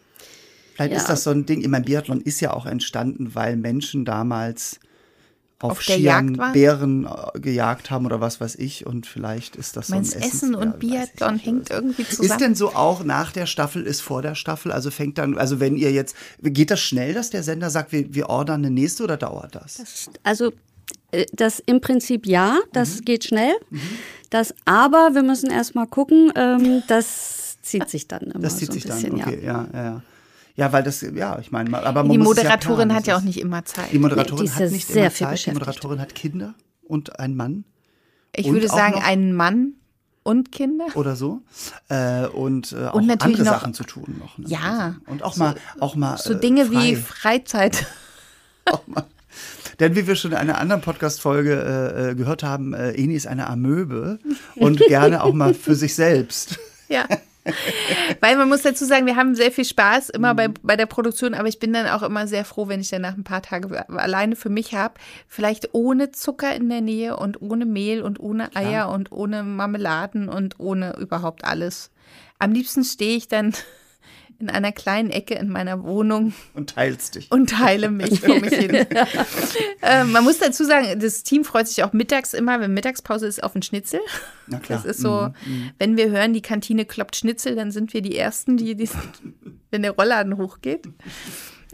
[0.75, 0.99] Vielleicht Ja.
[0.99, 1.61] ist das so ein Ding.
[1.61, 4.81] Ich meine, Biathlon ist ja auch entstanden, weil Menschen damals
[5.63, 6.41] auf, Auf Skiern?
[6.55, 8.87] Bären äh, gejagt haben oder was weiß ich.
[8.87, 11.45] Und vielleicht ist das so ein Meinst Essens- Essen und Biathlon nicht.
[11.45, 12.31] hängt irgendwie zusammen?
[12.31, 14.73] Ist denn so auch nach der Staffel, ist vor der Staffel?
[14.73, 18.15] Also fängt dann, also wenn ihr jetzt, geht das schnell, dass der Sender sagt, wir,
[18.15, 20.09] wir ordern eine nächste oder dauert das?
[20.23, 20.53] Also äh,
[21.33, 23.05] das im Prinzip ja, das Mhm.
[23.05, 23.53] geht schnell.
[24.31, 28.69] Das aber, wir müssen erst mal gucken, ähm, das zieht sich dann immer Das zieht
[28.69, 29.27] so ein sich dann, bisschen, ja.
[29.27, 30.03] okay, ja, ja, ja.
[30.57, 33.41] Ja, weil das, ja, ich meine, aber man die Moderatorin planen, hat ja auch nicht
[33.41, 33.93] immer Zeit.
[33.93, 35.31] Die Moderatorin Nee, die ist hat ja nicht sehr immer viel Zeit.
[35.31, 35.59] Die beschäftigt.
[35.59, 37.65] Moderatorin hat Kinder und einen Mann
[38.35, 39.75] Ich würde auch sagen, einen Mann
[40.23, 40.87] und Kinder.
[40.97, 41.41] oder so
[41.89, 44.37] äh, und, äh, auch Und natürlich andere noch- Sachen zu tun noch.
[44.39, 44.47] Ne?
[44.49, 44.97] Ja.
[45.07, 47.41] Und auch mal, auch mal So äh, Dinge wie frei.
[47.41, 47.87] Freizeit.
[49.81, 53.27] Denn wie wir schon in einer anderen Podcast-Folge äh, äh, gehört haben, äh, Eni ist
[53.27, 54.19] eine Amöbe
[54.57, 56.59] und gerne auch mal für sich selbst.
[56.89, 57.07] Ja.
[58.21, 60.37] Weil man muss dazu sagen, wir haben sehr viel Spaß immer Mhm.
[60.37, 63.01] bei, bei der Produktion, aber ich bin dann auch immer sehr froh, wenn ich dann
[63.03, 64.95] nach ein paar Tagen alleine für mich habe.
[65.27, 70.29] Vielleicht ohne Zucker in der Nähe und ohne Mehl und ohne Eier und ohne Marmeladen
[70.29, 71.91] und ohne überhaupt alles.
[72.39, 73.55] Am liebsten stehe ich dann
[74.41, 77.31] in einer kleinen Ecke in meiner Wohnung Und teilst dich.
[77.31, 78.87] und teile mich vor mich hin.
[79.83, 83.43] ähm, man muss dazu sagen, das Team freut sich auch mittags immer, wenn Mittagspause ist,
[83.43, 84.01] auf einen Schnitzel.
[84.47, 84.79] Na klar.
[84.83, 85.71] Das ist so, Mhm.
[85.79, 88.89] wenn wir hören, die Kantine kloppt Schnitzel, dann sind wir die Ersten, die, die
[89.71, 90.89] wenn der Rollladen hochgeht.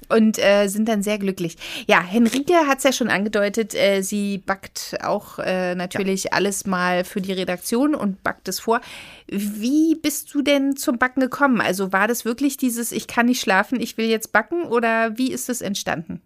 [0.08, 1.56] Und äh, sind dann sehr glücklich.
[1.86, 7.04] Ja, Henrike hat es ja schon angedeutet, äh, sie backt auch äh, natürlich alles mal
[7.04, 8.80] für die Redaktion und backt es vor.
[9.26, 11.60] Wie bist du denn zum Backen gekommen?
[11.60, 15.32] Also war das wirklich dieses, ich kann nicht schlafen, ich will jetzt backen oder wie
[15.32, 16.20] ist das entstanden?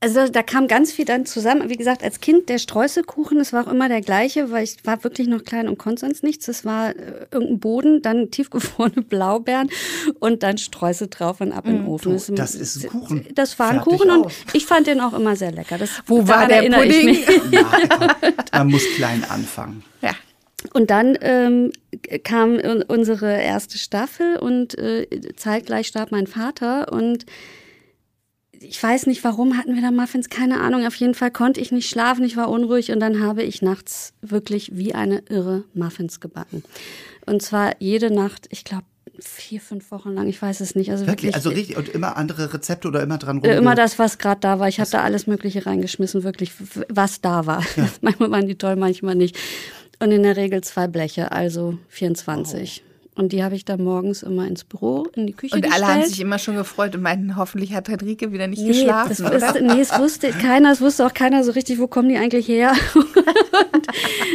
[0.00, 1.68] Also da, da kam ganz viel dann zusammen.
[1.68, 5.02] Wie gesagt, als Kind der Streuselkuchen, das war auch immer der gleiche, weil ich war
[5.02, 6.46] wirklich noch klein und konnte sonst nichts.
[6.46, 9.70] Das war äh, irgendein Boden, dann tiefgefrorene Blaubeeren
[10.20, 12.16] und dann Streusel drauf und ab in den Ofen.
[12.16, 13.26] Du, das ist ein Kuchen.
[13.34, 14.32] Das war ein Fertig Kuchen und aus.
[14.52, 15.78] ich fand den auch immer sehr lecker.
[15.78, 17.18] Das, Wo war der Pudding?
[17.50, 18.10] komm,
[18.52, 19.82] man muss klein anfangen.
[20.00, 20.12] Ja.
[20.74, 21.72] Und dann ähm,
[22.22, 25.06] kam un- unsere erste Staffel und äh,
[25.36, 27.26] zeitgleich starb mein Vater und
[28.60, 30.86] ich weiß nicht, warum hatten wir da Muffins, keine Ahnung.
[30.86, 34.12] Auf jeden Fall konnte ich nicht schlafen, ich war unruhig und dann habe ich nachts
[34.20, 36.64] wirklich wie eine irre Muffins gebacken.
[37.26, 38.84] Und zwar jede Nacht, ich glaube
[39.20, 40.90] vier, fünf Wochen lang, ich weiß es nicht.
[40.90, 43.98] Also Wirklich, wirklich, also richtig, und immer andere Rezepte oder immer dran äh, immer das,
[43.98, 44.68] was gerade da war.
[44.68, 46.52] Ich habe da alles Mögliche reingeschmissen, wirklich,
[46.88, 47.64] was da war.
[48.00, 49.36] manchmal waren die toll, manchmal nicht.
[50.00, 52.84] Und in der Regel zwei Bleche, also 24.
[53.18, 55.88] Und die habe ich dann morgens immer ins Büro, in die Küche Und alle gestellt.
[55.88, 59.20] haben sich immer schon gefreut und meinten, hoffentlich hat Henrike wieder nicht Nee, geschlafen, das
[59.20, 59.56] oder?
[59.56, 62.46] ist, nee, es wusste keiner, es wusste auch keiner so richtig, wo kommen die eigentlich
[62.46, 62.72] her.
[62.94, 63.86] und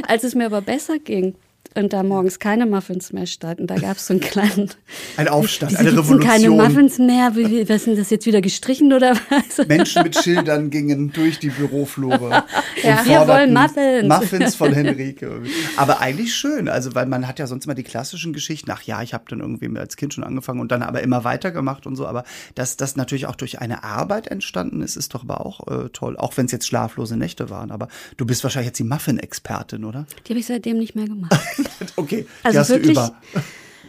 [0.08, 1.34] als es mir aber besser ging
[1.76, 4.70] und da morgens keine Muffins mehr standen, da gab es so einen kleinen
[5.18, 6.58] Ein Aufstand, eine denn keine Revolution.
[6.58, 7.36] Muffins mehr?
[7.36, 9.68] Wie, was denn das jetzt wieder gestrichen oder was?
[9.68, 12.44] Menschen mit Schildern gingen durch die Büroflure.
[12.82, 13.00] Ja.
[13.00, 14.08] und Wir wollen Muffins.
[14.08, 15.44] Muffins von Henrike.
[15.78, 18.70] Aber eigentlich schön, also weil man hat ja sonst immer die klassischen Geschichten.
[18.72, 21.86] Ach ja, ich habe dann irgendwie als Kind schon angefangen und dann aber immer weitergemacht
[21.88, 22.06] und so.
[22.08, 22.24] Aber
[22.56, 26.18] dass das natürlich auch durch eine Arbeit entstanden ist, ist doch aber auch äh, toll.
[26.18, 27.72] Auch wenn es jetzt schlaflose Nächte waren.
[27.72, 30.06] Aber du bist wahrscheinlich jetzt die Muffin-Expertin, oder?
[30.28, 31.34] Die habe ich seitdem nicht mehr gemacht.
[31.96, 33.16] Okay, Also hast wirklich- du über.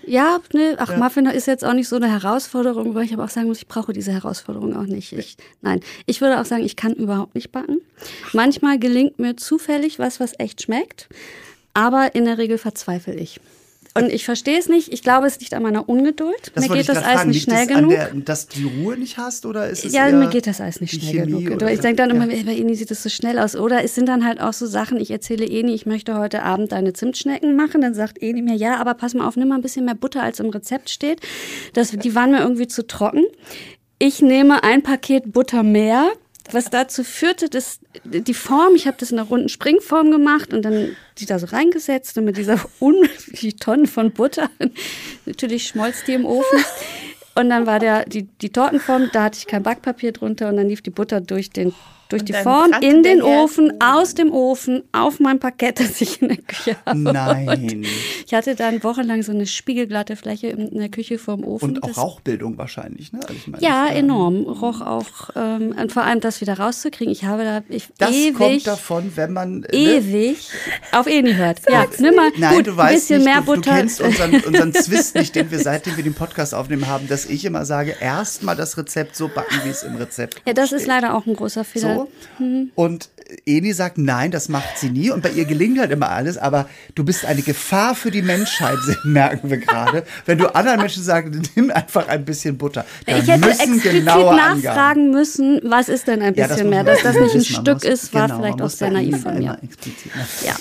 [0.06, 3.30] Ja, ne, ach, Muffin ist jetzt auch nicht so eine Herausforderung, weil ich aber auch
[3.30, 5.14] sagen muss, ich brauche diese Herausforderung auch nicht.
[5.14, 7.80] Ich, nein, ich würde auch sagen, ich kann überhaupt nicht backen.
[8.34, 11.08] Manchmal gelingt mir zufällig was, was echt schmeckt,
[11.72, 13.40] aber in der Regel verzweifle ich.
[13.96, 14.92] Und ich verstehe es nicht.
[14.92, 16.50] Ich glaube, es liegt an meiner Ungeduld.
[16.54, 17.30] Das mir geht das Eis fragen.
[17.30, 17.90] nicht Liegt schnell genug.
[17.90, 20.80] Der, dass du die Ruhe nicht hast oder ist es Ja, mir geht das Eis
[20.80, 21.62] nicht schnell Chemie genug.
[21.70, 22.16] Ich denke dann ja.
[22.16, 23.54] immer, bei Ihnen sieht das so schnell aus.
[23.54, 26.72] Oder es sind dann halt auch so Sachen, ich erzähle Eni, ich möchte heute Abend
[26.72, 27.82] deine Zimtschnecken machen.
[27.82, 30.24] Dann sagt Eni mir, ja, aber pass mal auf, nimm mal ein bisschen mehr Butter,
[30.24, 31.20] als im Rezept steht.
[31.74, 33.24] Das, die waren mir irgendwie zu trocken.
[34.00, 36.10] Ich nehme ein Paket Butter mehr,
[36.52, 40.62] was dazu führte, dass die Form, ich habe das in einer runden Springform gemacht und
[40.62, 44.50] dann die da so reingesetzt und mit dieser unendlichen Tonnen von Butter,
[45.26, 46.64] natürlich schmolz die im Ofen.
[47.34, 50.68] Und dann war der, die, die Tortenform, da hatte ich kein Backpapier drunter und dann
[50.68, 51.74] lief die Butter durch, den,
[52.14, 53.22] durch Und die Form in den.
[53.22, 56.98] Ofen, aus dem Ofen, auf mein Parkett, das ich in der Küche habe.
[56.98, 57.84] Nein.
[58.26, 61.70] Ich hatte dann wochenlang so eine spiegelglatte Fläche in der Küche vorm Ofen.
[61.70, 63.20] Und auch Das- Rauchbildung wahrscheinlich, ne?
[63.26, 64.42] Also meine, Ja, das, enorm.
[64.44, 65.30] Roch auch.
[65.36, 67.12] Ähm, und vor allem das wieder rauszukriegen.
[67.12, 69.60] Ich habe da ich, Das ewig, kommt davon, wenn man.
[69.60, 69.68] ne?
[69.72, 70.48] ewig
[70.92, 71.60] auf Eni hört.
[71.70, 73.60] Ja, nimm mal Nein, gut, du ein weißt bisschen nicht, mehr du, Butter.
[73.70, 77.26] du kennst unseren, unseren Zwist nicht, den wir seitdem wir den Podcast aufnehmen haben, dass
[77.26, 80.72] ich immer sage, erst mal das Rezept so backen, wie es im Rezept ja, das
[80.72, 80.88] ist steht.
[80.88, 81.94] leider auch ein großer Fehler.
[81.94, 82.03] So.
[82.74, 83.08] Und
[83.46, 85.10] Eni sagt, nein, das macht sie nie.
[85.10, 86.36] Und bei ihr gelingt halt immer alles.
[86.38, 90.04] Aber du bist eine Gefahr für die Menschheit, merken wir gerade.
[90.26, 92.84] Wenn du anderen Menschen sagst, nimm einfach ein bisschen Butter.
[93.06, 94.62] Da Ich hätte explizit genaue Angaben.
[94.62, 96.84] nachfragen müssen, was ist denn ein Ja, bisschen muss mehr.
[96.84, 99.58] Dass das nicht ein Stück muss- ist, war genau, vielleicht auch sehr naiv von mir.
[100.44, 100.54] Ja.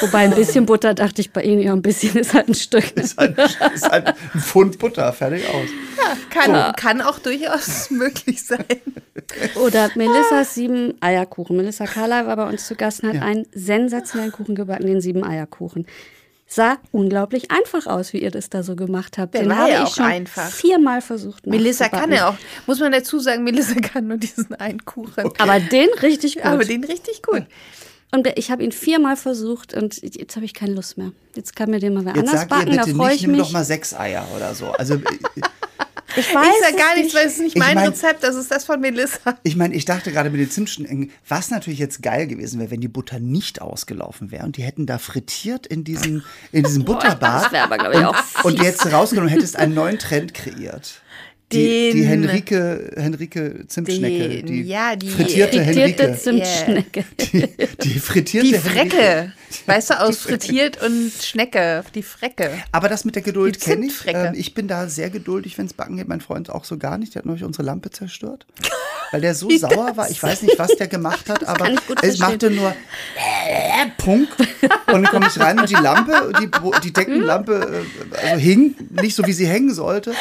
[0.00, 2.96] Wobei ein bisschen Butter dachte ich bei ja, ein bisschen ist halt ein Stück.
[2.96, 3.36] Ist halt,
[3.74, 5.68] ist halt ein Pfund Butter, fertig aus.
[6.30, 8.64] Kann, kann auch durchaus möglich sein.
[9.56, 11.56] Oder Melissas sieben Eierkuchen.
[11.56, 15.24] Melissa Carla war bei uns zu Gast und hat einen sensationellen Kuchen gebacken, den sieben
[15.24, 15.86] Eierkuchen.
[16.46, 19.34] Sah unglaublich einfach aus, wie ihr das da so gemacht habt.
[19.34, 20.50] Der den war habe ja ich auch schon einfach.
[20.50, 21.46] viermal versucht.
[21.46, 22.34] Melissa kann ja auch.
[22.66, 25.30] Muss man dazu sagen, Melissa kann nur diesen einen Kuchen.
[25.38, 26.44] Aber den richtig gut.
[26.44, 27.44] Aber den richtig gut.
[28.12, 31.12] und ich habe ihn viermal versucht und jetzt habe ich keine Lust mehr.
[31.34, 33.16] Jetzt kann mir den mal wer Jetzt anders sag ihr backen, da bitte freue nicht,
[33.16, 33.40] ich nimm mich.
[33.40, 34.66] doch mal sechs Eier oder so.
[34.66, 35.00] Also
[36.16, 38.34] ich weiß Ich sag gar nichts, weil es ist nicht Ich mein mein- Rezept, das
[38.36, 39.38] ist das von Melissa.
[39.42, 42.80] Ich meine, ich dachte gerade mit den Zimtschnecken, was natürlich jetzt geil gewesen wäre, wenn
[42.80, 46.22] die Butter nicht ausgelaufen wäre und die hätten da frittiert in diesem,
[46.52, 47.44] in diesem Butterbad.
[47.44, 51.01] Das wäre aber, glaube ich, auch Und jetzt rausgenommen und hättest einen neuen Trend kreiert.
[51.52, 54.28] Die, die Henrike, Henrike Zimtschnecke.
[54.28, 56.18] Den- die ja, die frittierte frittierte Henrike.
[56.18, 57.04] Zimtschnecke.
[57.20, 57.48] Die,
[57.84, 58.96] die frittierte Die Henrike.
[58.96, 59.32] Frecke.
[59.66, 61.84] Weißt du, aus frittiert und Schnecke.
[61.94, 62.50] Die Frecke.
[62.72, 63.92] Aber das mit der Geduld Die kenne ich.
[64.06, 66.08] Ähm, ich bin da sehr geduldig, wenn es backen geht.
[66.08, 67.14] Mein Freund auch so gar nicht.
[67.14, 68.46] Der hat neulich unsere Lampe zerstört.
[69.10, 70.10] Weil der so sauer war.
[70.10, 71.68] Ich weiß nicht, was der gemacht hat, aber
[72.02, 72.70] es machte nur
[73.16, 74.28] äh, Punk.
[74.38, 76.48] Und dann komme ich rein und die Lampe, die,
[76.84, 77.84] die Deckenlampe,
[78.14, 80.14] äh, also hing nicht so, wie sie hängen sollte.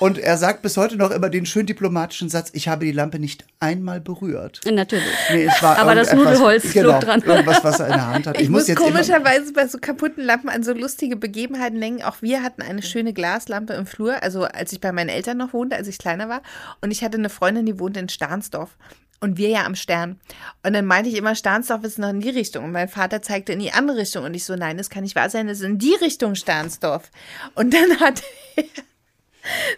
[0.00, 3.18] Und er sagt bis heute noch immer den schön diplomatischen Satz, ich habe die Lampe
[3.18, 4.60] nicht einmal berührt.
[4.64, 5.04] Natürlich.
[5.30, 7.22] Nee, es war Aber das Nudelholz flog genau, dran.
[7.22, 8.40] Irgendwas, was er in der Hand hat.
[8.40, 12.02] Ich, muss, jetzt immer, komischerweise bei so kaputten Lampen an so lustige Begebenheiten denken.
[12.02, 15.52] Auch wir hatten eine schöne Glaslampe im Flur, also als ich bei meinen Eltern noch
[15.52, 16.42] wohnte, als ich kleiner war.
[16.80, 18.76] Und ich hatte eine Freundin, die wohnte in Starnsdorf.
[19.20, 20.18] Und wir ja am Stern.
[20.64, 22.64] Und dann meinte ich immer, Starnsdorf ist noch in die Richtung.
[22.64, 24.24] Und mein Vater zeigte in die andere Richtung.
[24.24, 27.08] Und ich so, nein, das kann nicht wahr sein, das ist in die Richtung Starnsdorf.
[27.54, 28.20] Und dann hat
[28.56, 28.64] er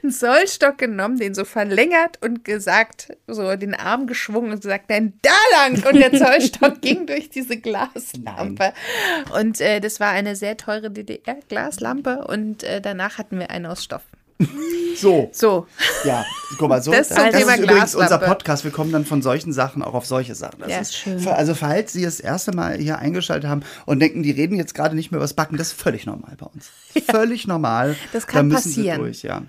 [0.03, 5.14] einen Zollstock genommen, den so verlängert und gesagt, so den Arm geschwungen und gesagt, nein,
[5.22, 5.85] da lang.
[5.87, 8.72] Und der Zollstock ging durch diese Glaslampe.
[9.35, 12.27] Und äh, das war eine sehr teure DDR-Glaslampe.
[12.27, 14.03] Und äh, danach hatten wir eine aus Stoff.
[14.96, 15.30] so.
[15.32, 15.66] So,
[16.04, 16.24] Ja,
[16.58, 16.90] guck mal, so.
[16.90, 18.14] Das Das, das Thema ist übrigens Glaslampe.
[18.14, 18.64] unser Podcast.
[18.64, 20.60] Wir kommen dann von solchen Sachen auch auf solche Sachen.
[20.60, 21.26] Das Ja, ist schön.
[21.28, 24.94] Also, falls Sie das erste Mal hier eingeschaltet haben und denken, die reden jetzt gerade
[24.96, 26.70] nicht mehr über das Backen, das ist völlig normal bei uns.
[27.10, 27.96] Völlig normal.
[28.12, 28.96] Das kann da müssen passieren.
[28.96, 29.42] Sie durch, ja.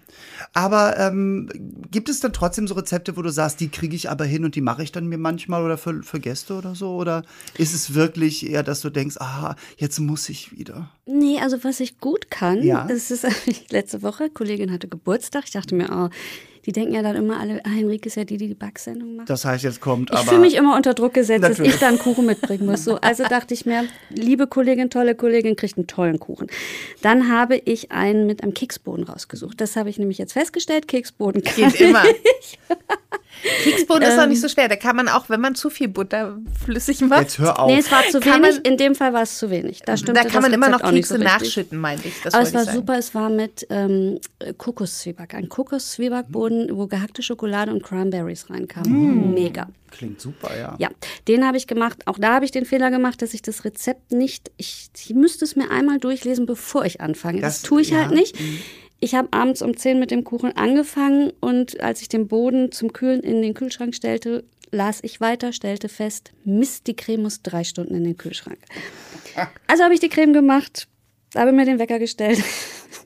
[0.53, 1.49] Aber ähm,
[1.91, 4.55] gibt es dann trotzdem so Rezepte, wo du sagst, die kriege ich aber hin und
[4.55, 6.95] die mache ich dann mir manchmal oder für, für Gäste oder so?
[6.95, 7.23] Oder
[7.57, 10.89] ist es wirklich eher, dass du denkst, ah, jetzt muss ich wieder?
[11.07, 12.85] Nee, also was ich gut kann, Ja.
[12.89, 13.25] das ist
[13.71, 15.43] letzte Woche, Kollegin hatte Geburtstag.
[15.45, 16.09] Ich dachte mir, oh,
[16.65, 19.29] die denken ja dann immer alle, ah, Henrike ist ja die, die die Backsendung macht.
[19.29, 20.27] Das heißt, jetzt kommt Ich aber.
[20.29, 21.75] fühle mich immer unter Druck gesetzt, dass Natürlich.
[21.75, 22.83] ich da einen Kuchen mitbringen muss.
[22.83, 26.47] So, also dachte ich mir, liebe Kollegin, tolle Kollegin, kriegt einen tollen Kuchen.
[27.03, 29.61] Dann habe ich einen mit einem Keksboden rausgesucht.
[29.61, 30.87] Das habe ich nämlich jetzt festgestellt.
[30.87, 32.01] Keksboden kann geht immer.
[33.63, 34.29] Keksboden ist auch Ähm.
[34.29, 34.67] nicht so schwer.
[34.67, 37.71] Da kann man auch, wenn man zu viel Butter flüssig macht, Jetzt hör auf.
[37.71, 38.55] Nee, es war zu Kann wenig.
[38.58, 39.81] man- In dem Fall war es zu wenig.
[39.86, 42.15] Da, da kann man immer noch Kekse so nachschütten, meinte ich.
[42.23, 42.77] Das Aber es war ich sagen.
[42.77, 44.19] super, es war mit ähm,
[44.58, 45.34] Kokoszwieback.
[45.36, 49.34] Ein Kokoszwiebackboden, wo gehackte Schokolade und Cranberries reinkamen.
[49.34, 49.67] Mega.
[49.91, 50.75] Klingt super, ja.
[50.77, 50.89] Ja,
[51.27, 51.99] den habe ich gemacht.
[52.05, 54.51] Auch da habe ich den Fehler gemacht, dass ich das Rezept nicht.
[54.58, 57.39] Ich, ich müsste es mir einmal durchlesen, bevor ich anfange.
[57.41, 58.36] Das, Das- tue ich ja, halt nicht.
[59.05, 62.91] Ich habe abends um 10 mit dem Kuchen angefangen und als ich den Boden zum
[62.91, 67.63] Kühlen in den Kühlschrank stellte, las ich weiter, stellte fest, Mist, die Creme muss drei
[67.63, 68.57] Stunden in den Kühlschrank.
[69.67, 70.87] Also habe ich die Creme gemacht,
[71.35, 72.41] habe mir den Wecker gestellt.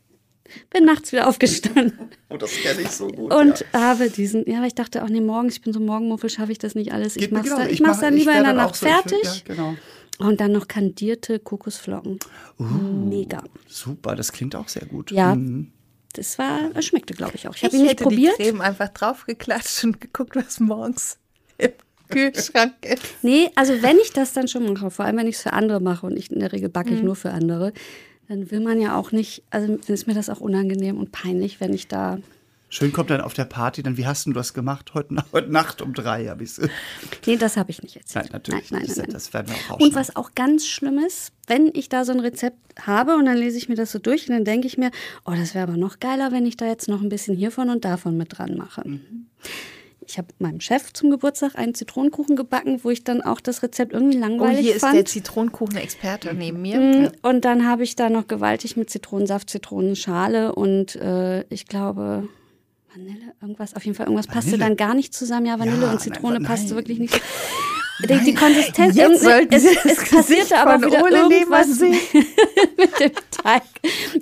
[0.70, 1.98] bin nachts wieder aufgestanden.
[2.30, 3.34] Oh, das kenne ich so gut.
[3.34, 3.82] Und ja.
[3.82, 6.60] habe diesen, ja, weil ich dachte, auch nee, morgens, ich bin so morgenmuffel, schaffe ich
[6.60, 7.18] das nicht alles.
[7.18, 7.62] Ich Geht mir mach's, genau.
[7.62, 9.44] dann, ich mach's dann ich lieber in der Nacht so, ich will- fertig.
[9.48, 9.76] Ja, genau.
[10.20, 12.20] Und dann noch kandierte Kokosflocken.
[12.60, 12.64] Uh.
[12.64, 13.44] Mega.
[13.68, 15.12] Super, das klingt auch sehr gut.
[15.12, 15.34] Ja.
[15.34, 15.72] Mhm.
[16.14, 17.56] Das war, das schmeckte, glaube ich auch.
[17.56, 18.38] Ich habe Ich ihn nicht probiert.
[18.40, 21.18] die Creme einfach draufgeklatscht und geguckt, was morgens
[21.58, 21.72] im
[22.10, 23.04] Kühlschrank ist.
[23.22, 25.80] Nee, also wenn ich das dann schon mache, vor allem wenn ich es für andere
[25.80, 26.74] mache und ich in der Regel Mhm.
[26.74, 27.74] backe ich nur für andere,
[28.28, 31.74] dann will man ja auch nicht, also ist mir das auch unangenehm und peinlich, wenn
[31.74, 32.18] ich da.
[32.72, 34.94] Schön kommt dann auf der Party, dann wie hast du das gemacht?
[34.94, 36.70] Heute, heute Nacht um drei habe ich es.
[37.26, 38.26] Nee, das habe ich nicht erzählt.
[38.26, 38.70] Nein, natürlich.
[38.72, 41.72] Nein, nein, das, nein, das werden wir auch Und was auch ganz schlimm ist, wenn
[41.74, 44.36] ich da so ein Rezept habe und dann lese ich mir das so durch und
[44.36, 44.92] dann denke ich mir,
[45.26, 47.86] oh, das wäre aber noch geiler, wenn ich da jetzt noch ein bisschen hiervon und
[47.86, 48.88] davon mit dran mache.
[48.88, 49.26] Mhm.
[50.06, 53.94] Ich habe meinem Chef zum Geburtstag einen Zitronenkuchen gebacken, wo ich dann auch das Rezept
[53.94, 54.96] irgendwie Oh, langweilig hier ist fand.
[54.96, 56.80] der Zitronenkuchen-Experte neben mir.
[56.80, 62.28] Mm, Und dann habe ich da noch gewaltig mit Zitronensaft, Zitronenschale und äh, ich glaube
[62.94, 64.70] Vanille, irgendwas, auf jeden Fall irgendwas passte Vanille?
[64.70, 65.46] dann gar nicht zusammen.
[65.46, 66.76] Ja, Vanille Ja, und Zitrone nein, passte nein.
[66.78, 67.22] wirklich nicht.
[68.02, 73.64] Die, die Konsistenz, Jetzt sollten es, es passierte aber wieder Ole irgendwas mit dem Teig.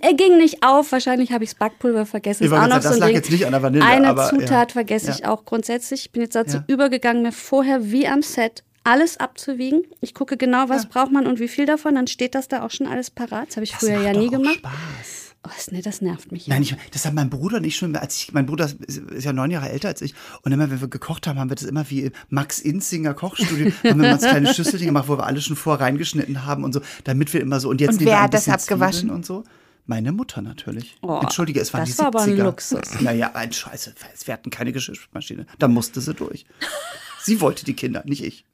[0.01, 2.45] Er ging nicht auf, wahrscheinlich habe ich das Backpulver vergessen.
[2.45, 3.15] Ich auch noch sagen, so das lag Ding.
[3.17, 4.29] jetzt nicht an der Vanille, Eine aber, ja.
[4.31, 5.29] Zutat vergesse ich Ja.
[5.29, 6.05] auch grundsätzlich.
[6.05, 6.63] Ich bin jetzt dazu Ja.
[6.65, 9.83] übergegangen, mir vorher wie am Set alles abzuwiegen.
[10.01, 11.93] Ich gucke genau, was braucht man und wie viel davon.
[11.93, 13.49] Dann steht das da auch schon alles parat.
[13.49, 14.55] Das habe ich Das früher ja nie gemacht.
[14.57, 15.26] Spaß.
[15.47, 16.47] Oh, das, nee, das nervt mich.
[16.47, 19.31] Nein, ich, das hat mein Bruder nicht schon, als ich, mein Bruder ist, ist ja
[19.31, 20.13] neun Jahre älter als ich.
[20.41, 24.01] Und immer, wenn wir gekocht haben, haben wir das immer wie Max Inzinger Kochstudio, haben
[24.01, 26.81] wir mal so kleine Schüsselchen gemacht, wo wir alles schon vor reingeschnitten haben und so,
[27.05, 29.01] damit wir immer so, und jetzt Und nehmen wir wer ein hat das abgewaschen?
[29.01, 29.43] Zwiebeln Und so.
[29.85, 30.97] Meine Mutter natürlich.
[31.01, 31.99] Oh, Entschuldige, es waren das die 70er.
[31.99, 32.99] war aber ein Luxus.
[32.99, 33.93] Naja, ein Scheiße,
[34.25, 35.45] wir hatten keine Geschirrmaschine.
[35.59, 36.45] Da musste sie durch.
[37.23, 38.45] Sie wollte die Kinder, nicht ich.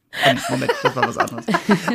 [0.49, 1.45] Moment, das war was anderes.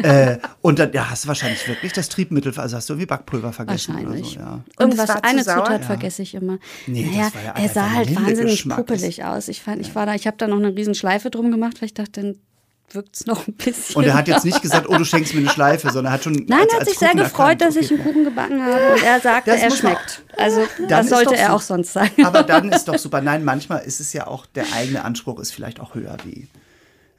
[0.02, 3.52] äh, und dann ja, hast du wahrscheinlich wirklich das Triebmittel, also hast du irgendwie Backpulver
[3.52, 4.38] vergessen Wahrscheinlich.
[4.38, 4.64] oder so, ja.
[4.78, 5.64] Irgendwas, eine sauer?
[5.64, 5.86] Zutat Ja.
[5.86, 6.58] vergesse ich immer.
[6.86, 8.78] Nee, das naja, war ja er sah halt wahnsinnig Vanillegeschmack.
[8.78, 9.48] puppelig aus.
[9.48, 11.86] Ich, fand, ich war da, ich habe da noch eine riesen Schleife drum gemacht, weil
[11.86, 12.36] ich dachte, dann
[12.90, 13.96] wirkt es noch ein bisschen.
[13.96, 16.24] Und er hat jetzt nicht gesagt, oh, du schenkst mir eine Schleife, sondern er hat
[16.24, 16.32] schon.
[16.48, 17.62] Nein, als, er hat als sich sehr Kuchen gefreut, erkannt.
[17.62, 20.22] dass ich einen Kuchen gebacken habe und er sagte, Das er schmeckt.
[20.38, 22.24] Also das ist sollte er auch sonst sagen.
[22.24, 23.20] Aber dann ist doch super.
[23.20, 26.48] Nein, manchmal ist es ja auch, der eigene Anspruch ist vielleicht auch höher wie.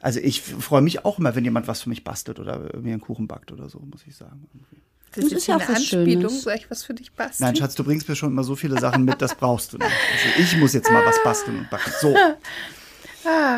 [0.00, 3.00] Also ich freue mich auch immer, wenn jemand was für mich bastelt oder mir einen
[3.00, 4.48] Kuchen backt oder so, muss ich sagen.
[5.12, 6.30] Das Das ist ja eine was Anspielung.
[6.30, 6.42] Schönes.
[6.42, 7.46] Soll ich was für dich basteln?
[7.46, 9.90] Nein, Schatz, du bringst mir schon immer so viele Sachen mit, das brauchst du nicht.
[9.90, 11.92] Also ich muss jetzt mal was basteln und backen.
[12.00, 12.14] So.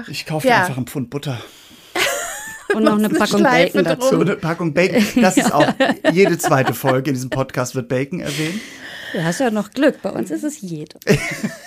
[0.09, 0.61] Ich kaufe dir ja.
[0.63, 1.41] einfach einen Pfund Butter.
[2.75, 4.11] Und noch eine eine Packung Schleife Bacon drum.
[4.11, 4.21] Dazu.
[4.21, 5.23] eine Packung Bacon.
[5.23, 5.73] Das ist auch
[6.13, 8.61] jede zweite Folge in diesem Podcast wird Bacon erwähnt.
[9.13, 10.99] Du hast ja noch Glück, bei uns ist es jede.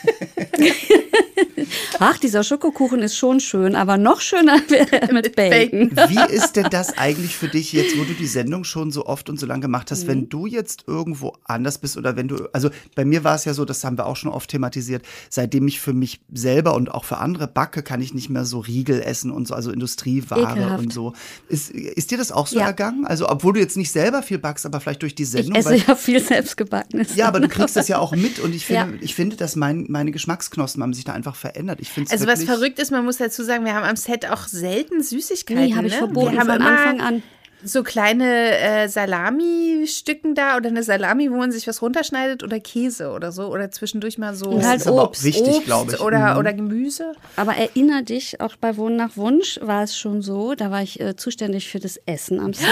[1.99, 5.91] Ach, dieser Schokokuchen ist schon schön, aber noch schöner wäre er mit Bacon.
[6.09, 9.29] Wie ist denn das eigentlich für dich jetzt, wo du die Sendung schon so oft
[9.29, 10.07] und so lange gemacht hast, Mhm.
[10.07, 13.53] wenn du jetzt irgendwo anders bist oder wenn du, also bei mir war es ja
[13.53, 17.05] so, das haben wir auch schon oft thematisiert, seitdem ich für mich selber und auch
[17.05, 20.83] für andere backe, kann ich nicht mehr so Riegel essen und so, also Industrieware Ekelhaft.
[20.83, 21.13] und so.
[21.47, 22.65] Ist, ist dir das auch so Ja.
[22.67, 23.05] ergangen?
[23.07, 25.55] Also, obwohl du jetzt nicht selber viel backst, aber vielleicht durch die Ich Sendung?
[25.55, 27.15] esse weil- ja viel selbstgebackenes.
[27.15, 28.99] ja, aber du kriegst das ja auch mit und ich finde, Ja.
[29.01, 31.79] ich finde, dass mein, meine Geschmacksknospen haben sich da einfach verändert.
[31.79, 34.29] Ich finde es Also was verrückt ist, man muss dazu sagen, wir haben am Set
[34.29, 35.63] auch selten Süßigkeiten.
[35.63, 35.99] Nee, habe ich ne?
[35.99, 37.23] verboten wir haben von Anfang an.
[37.67, 43.09] So kleine äh, Salami-Stücken da oder eine Salami, wo man sich was runterschneidet oder Käse
[43.09, 45.23] oder so oder zwischendurch mal so Und halt ist aber Obst.
[45.23, 45.99] wichtig, Obst glaube ich.
[46.01, 46.39] oder, Mhm.
[46.39, 47.13] oder Gemüse.
[47.35, 50.99] Aber erinnere dich, auch bei Wohnen nach Wunsch war es schon so, da war ich
[50.99, 52.67] äh, zuständig für das Essen am Set.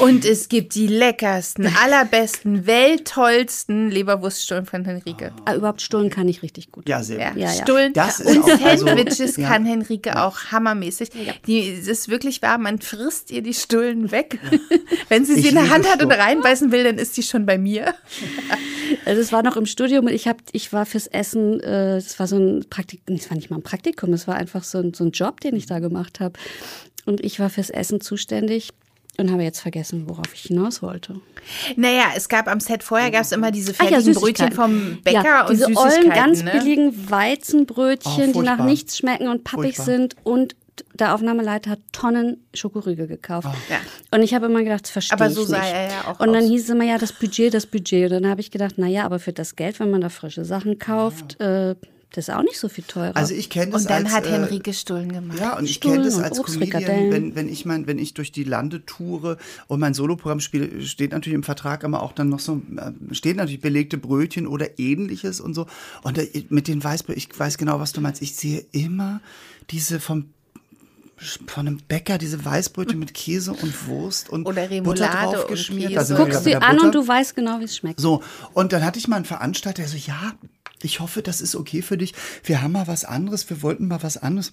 [0.00, 5.32] Und es gibt die leckersten, allerbesten, welttollsten Leberwurststullen von Henrike.
[5.44, 6.88] Ah, überhaupt Stullen kann ich richtig gut.
[6.88, 7.38] Ja, sehr Ja, gut.
[7.38, 7.62] Ja, ja.
[7.62, 9.48] Stullen Das ist und auch- also- Sandwiches ja.
[9.48, 11.10] kann Henrike auch hammermäßig.
[11.46, 14.33] Die es ist wirklich wahr, man frisst ihr die Stullen weg.
[15.08, 16.20] Wenn sie sie Ich in der Hand hat und Stullen.
[16.20, 17.94] reinbeißen will, dann ist die schon bei mir.
[19.06, 22.18] Also es war noch im Studium und ich hab, ich war fürs Essen, äh, das
[22.18, 24.92] war so ein Praktikum, es war nicht mal ein Praktikum, es war einfach so ein,
[24.92, 26.38] so ein Job, den ich da gemacht habe.
[27.06, 28.70] Und ich war fürs Essen zuständig
[29.16, 31.20] und habe jetzt vergessen, worauf ich hinaus wollte.
[31.76, 34.20] Naja, es gab am Set vorher gab es immer diese ja, fertigen Brötchen
[34.50, 34.54] Süßigkeiten.
[34.54, 36.02] vom Bäcker ja, und diese Süßigkeiten.
[36.02, 36.50] ollen, ganz ne?
[36.52, 39.84] billigen Weizenbrötchen, Oh, die nach nichts schmecken und pappig Furchtbar.
[39.86, 40.56] sind und
[40.94, 43.48] der Aufnahmeleiter hat Tonnen Schokoriegel gekauft.
[43.68, 43.76] Ja.
[44.10, 45.50] Und ich habe immer gedacht, das verstehe Aber ich so nicht.
[45.50, 46.50] sah er ja auch Und dann aus.
[46.50, 48.10] hieß es immer, ja, das Budget, das Budget.
[48.12, 50.78] Und dann habe ich gedacht, naja, aber für das Geld, wenn man da frische Sachen
[50.78, 51.74] kauft, äh,
[52.14, 53.16] das ist auch nicht so viel teurer.
[53.16, 55.40] Also ich kenne das Und dann als, hat äh, Henrike Stullen gemacht.
[55.40, 58.44] Ja, und ich kenne das als Comedian, wenn, wenn ich mein, wenn ich durch die
[58.44, 62.62] Lande toure und mein Soloprogramm spiele, steht natürlich im Vertrag immer auch dann noch so,
[62.76, 65.66] äh, steht natürlich belegte Brötchen oder ähnliches und so.
[66.02, 68.22] Und mit den Weißbrötchen, ich weiß genau, was du meinst.
[68.22, 69.20] Ich sehe immer
[69.70, 70.33] diese vom
[71.46, 75.90] von einem Bäcker diese Weißbrötchen mit Käse und Wurst und Oder Butter Remoulade und geschmiert.
[75.90, 76.86] Wir Guckst sie an Butter.
[76.86, 78.00] und du weißt genau, wie es schmeckt.
[78.00, 80.32] So, und dann hatte ich mal einen Veranstalter, der so, ja,
[80.82, 82.14] ich hoffe, das ist okay für dich.
[82.42, 84.52] Wir haben mal was anderes, wir wollten mal was anderes.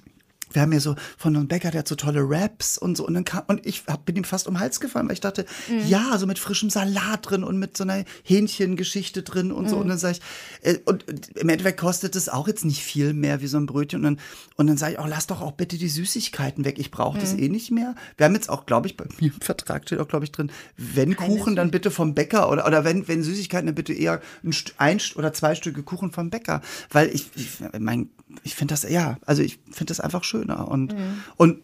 [0.54, 3.08] Wir haben ja so von einem Bäcker, der hat so tolle Raps und so.
[3.08, 5.22] Und dann kam, und ich hab, bin ihm fast um den Hals gefallen, weil ich
[5.22, 5.46] dachte,
[5.88, 9.78] ja, so mit frischem Salat drin und mit so einer Hähnchengeschichte drin und so.
[9.78, 11.06] Und dann sage ich, äh, und
[11.38, 14.00] im Endeffekt kostet es auch jetzt nicht viel mehr wie so ein Brötchen.
[14.00, 14.20] Und dann,
[14.62, 16.78] und dann sage ich, oh, lass doch auch bitte die Süßigkeiten weg.
[16.78, 17.96] Ich brauche das eh nicht mehr.
[18.18, 20.52] Wir haben jetzt auch, glaube ich, bei mir im Vertrag steht auch, glaube ich, drin,
[20.78, 24.22] wenn Keine Kuchen, dann bitte vom Bäcker oder, oder wenn, wenn Süßigkeiten, dann bitte eher
[24.44, 26.62] ein, ein oder zwei Stücke Kuchen vom Bäcker.
[26.92, 28.12] Weil ich, ich mein,
[28.44, 30.68] ich finde das, ja, also ich finde das einfach schöner.
[30.68, 30.96] Und,
[31.38, 31.64] und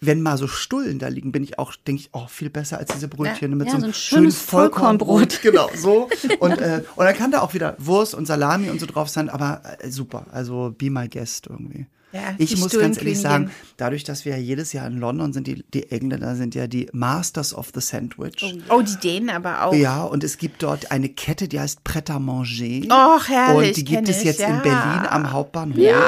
[0.00, 2.92] wenn mal so Stullen da liegen, bin ich auch, denke ich, oh, viel besser als
[2.92, 5.40] diese Brötchen mit Ja, so einem so ein schönen schönes Vollkornbrot.
[5.42, 6.08] Genau, so.
[6.38, 9.28] Und, äh, und dann kann da auch wieder Wurst und Salami und so drauf sein,
[9.28, 10.26] aber äh, super.
[10.30, 11.86] Also be my guest irgendwie.
[12.12, 15.46] Ja, ich muss ganz ehrlich sagen, dadurch, dass wir ja jedes Jahr in London sind,
[15.46, 18.42] die, die Engländer sind ja die Masters of the Sandwich.
[18.70, 19.74] Oh, die Dänen aber auch.
[19.74, 22.86] Ja, und es gibt dort eine Kette, die heißt Pret à Manger.
[22.90, 24.48] Och, herrlich, Und die gibt es jetzt ja.
[24.48, 25.76] in Berlin am Hauptbahnhof.
[25.76, 26.00] Ja.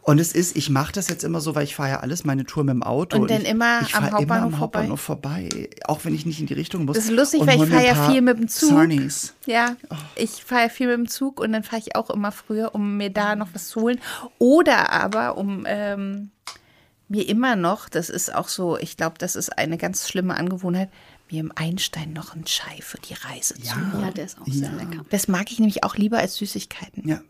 [0.00, 2.44] Und es ist, ich mache das jetzt immer so, weil ich fahre ja alles meine
[2.44, 3.18] Tour mit dem Auto.
[3.18, 5.70] Und dann ich, immer ich am fahr immer Hauptbahnhof am Hauptbahnhof vorbei.
[5.84, 6.96] Auch wenn ich nicht in die Richtung muss.
[6.96, 8.70] Das ist lustig, Und weil ich fahre ja viel mit dem Zug.
[8.70, 9.34] Sarnies.
[9.46, 9.76] Ja,
[10.16, 12.96] ich fahre ja viel mit dem Zug und dann fahre ich auch immer früher, um
[12.96, 14.00] mir da noch was zu holen.
[14.38, 16.30] Oder aber um ähm,
[17.08, 20.90] mir immer noch, das ist auch so, ich glaube, das ist eine ganz schlimme Angewohnheit,
[21.30, 24.04] mir im Einstein noch einen Chai für die Reise zu holen.
[24.04, 25.04] Ja, der ist auch sehr lecker.
[25.10, 27.08] Das mag ich nämlich auch lieber als Süßigkeiten.
[27.08, 27.20] Ja.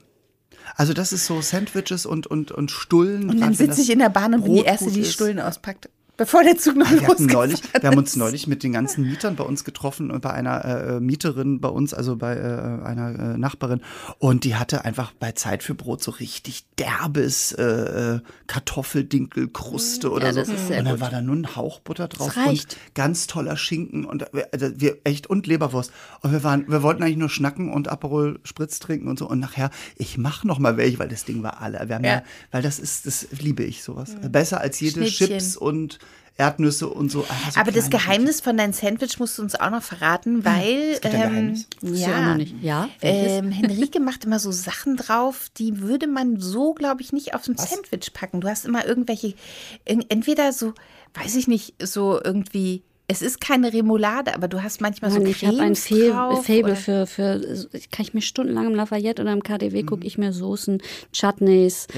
[0.76, 3.30] Also das ist so Sandwiches und, und, und Stullen.
[3.30, 5.04] Und dann sitze ich in der Bahn und bin die Brot Erste, die.
[5.04, 5.88] Stullen auspackt.
[6.18, 9.44] Bevor der Zug noch Wir, neulich, wir haben uns neulich mit den ganzen Mietern bei
[9.44, 13.80] uns getroffen und bei einer äh, Mieterin bei uns, also bei äh, einer äh, Nachbarin.
[14.18, 17.62] Und die hatte einfach bei Zeit für Brot so richtig derbes äh,
[18.16, 20.40] äh, Kartoffeldinkelkruste oder Ja, so.
[20.40, 21.00] das ist sehr und dann gut.
[21.00, 24.98] war da nur ein Hauch Butter drauf und ganz toller Schinken und äh, also wir
[25.04, 25.92] echt und Leberwurst.
[26.20, 29.26] Und wir waren, wir wollten eigentlich nur schnacken und Aperol Spritz trinken und so.
[29.28, 31.88] Und nachher, ich mache noch mal welche, weil das Ding war alle.
[31.88, 32.22] Wir haben ja, Ja.
[32.50, 34.14] weil das ist, das liebe ich sowas.
[34.30, 35.28] Besser als jede Schnittchen.
[35.28, 35.98] Chips und
[36.38, 37.24] Erdnüsse und so.
[37.28, 40.98] Ah, so Aber das Geheimnis von deinem Sandwich musst du uns auch noch verraten, weil.
[42.18, 42.28] Hm.
[42.30, 42.54] noch nicht.
[42.62, 43.32] Ja, welches?
[43.32, 47.46] Ähm, Henrike macht immer so Sachen drauf, die würde man so, glaube ich, nicht auf
[47.48, 48.40] ein Sandwich packen.
[48.40, 49.34] Du hast immer irgendwelche,
[49.84, 50.72] en- entweder so,
[51.14, 52.82] weiß ich nicht, so irgendwie.
[53.08, 55.74] Es ist keine Remoulade, aber du hast manchmal Mann, so ich habe ein
[56.42, 60.32] Fable für, für, kann ich mir stundenlang im Lafayette oder im KDW gucke ich mir
[60.32, 60.80] Soßen,
[61.12, 61.88] Chutneys,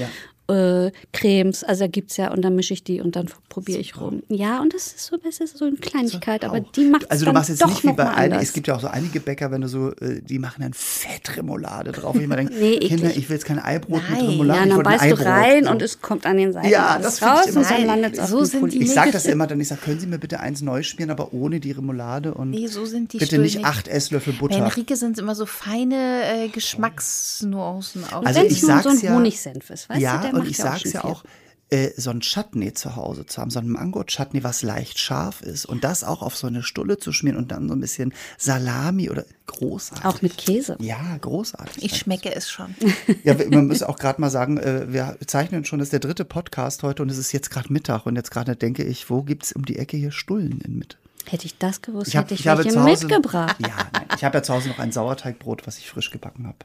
[0.47, 3.99] äh, Cremes, also da gibt's ja und dann mische ich die und dann probiere ich
[3.99, 4.21] rum.
[4.29, 6.71] Ja, und das ist so, das ist so eine Kleinigkeit, aber Auch.
[6.73, 8.49] die macht Also du dann machst jetzt doch nicht wie noch bei mal einigen, anders.
[8.49, 11.91] es gibt ja auch so einige Bäcker, wenn du so, äh, die machen dann Fettremoulade
[11.93, 12.15] drauf.
[12.15, 14.25] Ich immer denke, Nee, Kinder, ich will jetzt kein Eibrot mit Nein.
[14.29, 14.69] Remoulade.
[14.69, 15.71] ja, dann beißt du rein So.
[15.71, 18.29] und es kommt an den Seiten Ja, das raus immer und dann landet es auf
[18.29, 18.71] so dem sind Pulli.
[18.79, 19.11] die Ich sag Nee.
[19.13, 21.71] das immer dann, ich sag, können Sie mir bitte eins neu spielen, aber ohne die
[21.71, 23.65] Remoulade und Nee, so sind die bitte nicht nicht.
[23.65, 24.55] acht Esslöffel Bei Butter.
[24.57, 28.25] Henrike sind es immer so feine äh, Geschmacksnuancen auf.
[28.25, 30.47] Also Wenn ich es nur so sag's ein ja- Honigsenf ist, weißt ja, du, und
[30.47, 31.23] ich ja sag's schon ja auch,
[31.69, 35.65] äh, so ein Chutney zu Hause zu haben, so ein Mango-Chutney, was leicht scharf ist
[35.65, 39.09] und das auch auf so eine Stulle zu schmieren und dann so ein bisschen Salami
[39.09, 40.05] oder großartig.
[40.05, 40.77] Auch mit Käse.
[40.79, 41.83] Ja, großartig.
[41.83, 42.75] ich schmecke es schon.
[43.23, 46.25] Ja, man muss auch gerade mal sagen, äh, wir zeichnen schon, das ist der dritte
[46.25, 49.51] Podcast heute und es ist jetzt gerade Mittag und jetzt gerade denke ich, wo gibt's
[49.51, 50.97] um die Ecke hier Stullen in mit?
[51.25, 53.55] Hätte ich das gewusst, Ich, hab, hätte ich, ich habe welche zu Hause, mitgebracht.
[53.59, 56.57] Ja, nein, ich habe ja zu Hause noch ein Sauerteigbrot, was ich frisch gebacken habe.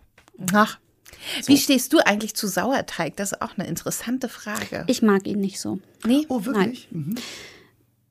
[0.52, 0.78] Ach.
[1.46, 3.16] Wie stehst du eigentlich zu Sauerteig?
[3.16, 4.84] Das ist auch eine interessante Frage.
[4.86, 5.78] Ich mag ihn nicht so.
[6.06, 6.24] nee?
[6.28, 6.88] Oh, wirklich?
[6.90, 7.16] Mhm.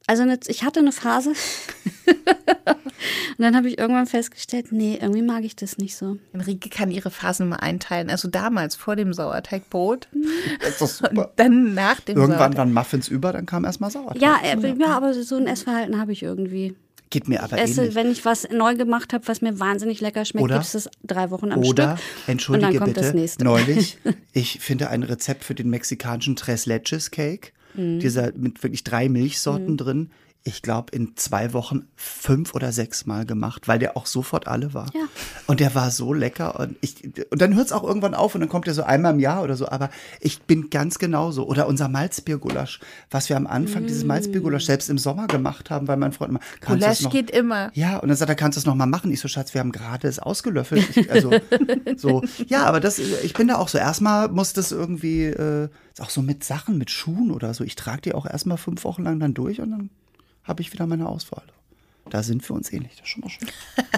[0.07, 1.29] Also eine, ich hatte eine Phase
[2.07, 6.17] und dann habe ich irgendwann festgestellt, nee, irgendwie mag ich das nicht so.
[6.31, 8.09] Henrike kann ihre Phasen mal einteilen.
[8.09, 10.07] Also damals vor dem Sauerteigbrot,
[10.61, 11.31] Das ist doch super.
[11.35, 12.57] dann nach dem Irgendwann Sauerteig.
[12.57, 14.19] waren Muffins über, dann kam erstmal Sauerteig.
[14.21, 16.75] Ja, äh, ja, aber so ein Essverhalten habe ich irgendwie.
[17.11, 17.95] Geht mir aber Esse, ähnlich.
[17.95, 20.89] wenn ich was neu gemacht habe, was mir wahnsinnig lecker schmeckt, Oder- gibt es das
[21.03, 22.27] drei Wochen am Oder, Stück.
[22.27, 23.97] entschuldige dann kommt bitte, neulich,
[24.33, 27.99] ich finde ein Rezept für den mexikanischen Tres Leches Cake, Mhm.
[27.99, 30.09] dieser mit wirklich drei Milchsorten drin.
[30.43, 34.73] Ich glaube, in zwei Wochen fünf oder sechs Mal gemacht, weil der auch sofort alle
[34.73, 34.87] war.
[34.93, 35.01] Ja.
[35.47, 36.57] Und der war so lecker.
[36.57, 39.13] Und, ich, und dann hört es auch irgendwann auf und dann kommt er so einmal
[39.13, 39.67] im Jahr oder so.
[39.67, 39.89] Aber
[40.21, 41.45] ich bin ganz genauso.
[41.45, 42.79] Oder unser Malzbiergulasch,
[43.11, 46.39] was wir am Anfang, dieses Malzbiergulasch selbst im Sommer gemacht haben, weil mein Freund immer,
[46.61, 47.71] kannst du das Gulasch noch, geht immer.
[47.73, 49.11] ja, und dann sagt er, kannst du es nochmal machen?
[49.11, 50.95] Ich so, Schatz, wir haben gerade es ausgelöffelt.
[50.95, 51.31] Ich, also,
[51.97, 53.77] so, ja, aber das, ich bin da auch so.
[53.77, 57.65] Erstmal muss das irgendwie, äh, ist auch so mit Sachen, mit Schuhen oder so.
[57.65, 59.89] Ich trage die auch erstmal fünf Wochen lang dann durch und dann
[60.49, 61.43] habe ich wieder meine Auswahl.
[62.09, 62.93] Da sind wir uns ähnlich.
[62.93, 63.47] Das ist schon mal schön.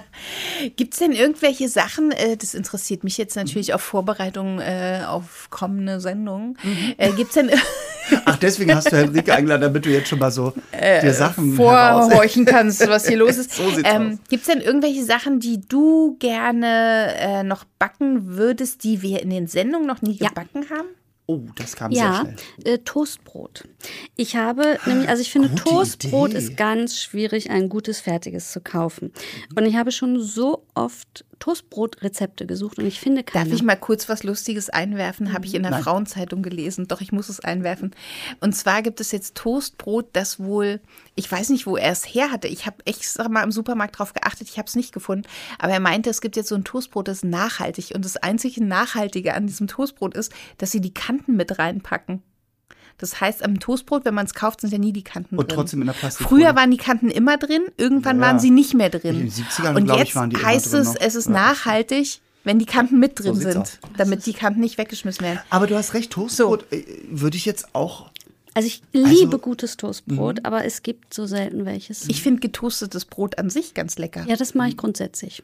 [0.76, 5.48] Gibt es denn irgendwelche Sachen, äh, das interessiert mich jetzt natürlich auf Vorbereitung äh, auf
[5.50, 6.58] kommende Sendungen.
[6.62, 6.94] Mhm.
[6.98, 7.50] Äh, Gibt es denn
[8.26, 11.54] Ach, deswegen hast du Henrike eingeladen, damit du jetzt schon mal so Äh, dir Sachen
[11.56, 13.54] vorhorchen kannst, was hier los ist?
[13.56, 14.20] So ähm.
[14.28, 19.30] Gibt es denn irgendwelche Sachen, die du gerne äh, noch backen würdest, die wir in
[19.30, 20.28] den Sendungen noch nie Ja.
[20.30, 20.88] gebacken haben?
[21.32, 22.74] Oh, das kam sehr Ja, schnell.
[22.76, 23.68] äh, Toastbrot.
[24.16, 26.40] Ich habe nämlich, also ich finde, Gute Toastbrot Idee.
[26.40, 29.12] ist ganz schwierig, ein gutes fertiges zu kaufen.
[29.56, 33.46] Und ich habe schon so oft Toastbrotrezepte gesucht und ich finde keine.
[33.46, 35.34] Darf ich mal kurz was Lustiges einwerfen?
[35.34, 35.84] Habe ich in der Nein.
[35.84, 36.88] Frauenzeitung gelesen.
[36.88, 37.92] Doch, ich muss es einwerfen.
[38.40, 40.80] Und zwar gibt es jetzt Toastbrot, das wohl,
[41.16, 42.48] ich weiß nicht, wo er es her hatte.
[42.48, 45.28] Ich habe echt sag mal im Supermarkt drauf geachtet, ich habe es nicht gefunden.
[45.58, 47.92] Aber er meinte, es gibt jetzt so ein Toastbrot, das ist nachhaltig.
[47.96, 52.22] Und das einzige Nachhaltige an diesem Toastbrot ist, dass sie die Kanten mit reinpacken.
[52.98, 55.56] Das heißt, am Toastbrot, wenn man es kauft, sind ja nie die Kanten Und drin.
[55.56, 56.46] trotzdem in der Plastikfolie.
[56.46, 59.16] Früher waren die Kanten immer drin, irgendwann Ja, waren sie nicht mehr drin.
[59.16, 60.96] In den 70ern, Und glaub ich, jetzt waren die immer heißt drin es, noch.
[61.00, 61.32] es ist Ja.
[61.32, 63.80] nachhaltig, wenn die Kanten mit drin sieht's sind, aus.
[63.98, 65.40] damit die Kanten nicht weggeschmissen werden.
[65.50, 68.10] Aber du hast recht, Toastbrot äh, würde ich jetzt auch.
[68.54, 72.08] also ich Also- liebe gutes Toastbrot, aber es gibt so selten welches.
[72.10, 74.26] Ich finde getoastetes Brot an sich ganz lecker.
[74.28, 75.44] ja, das mache ich grundsätzlich.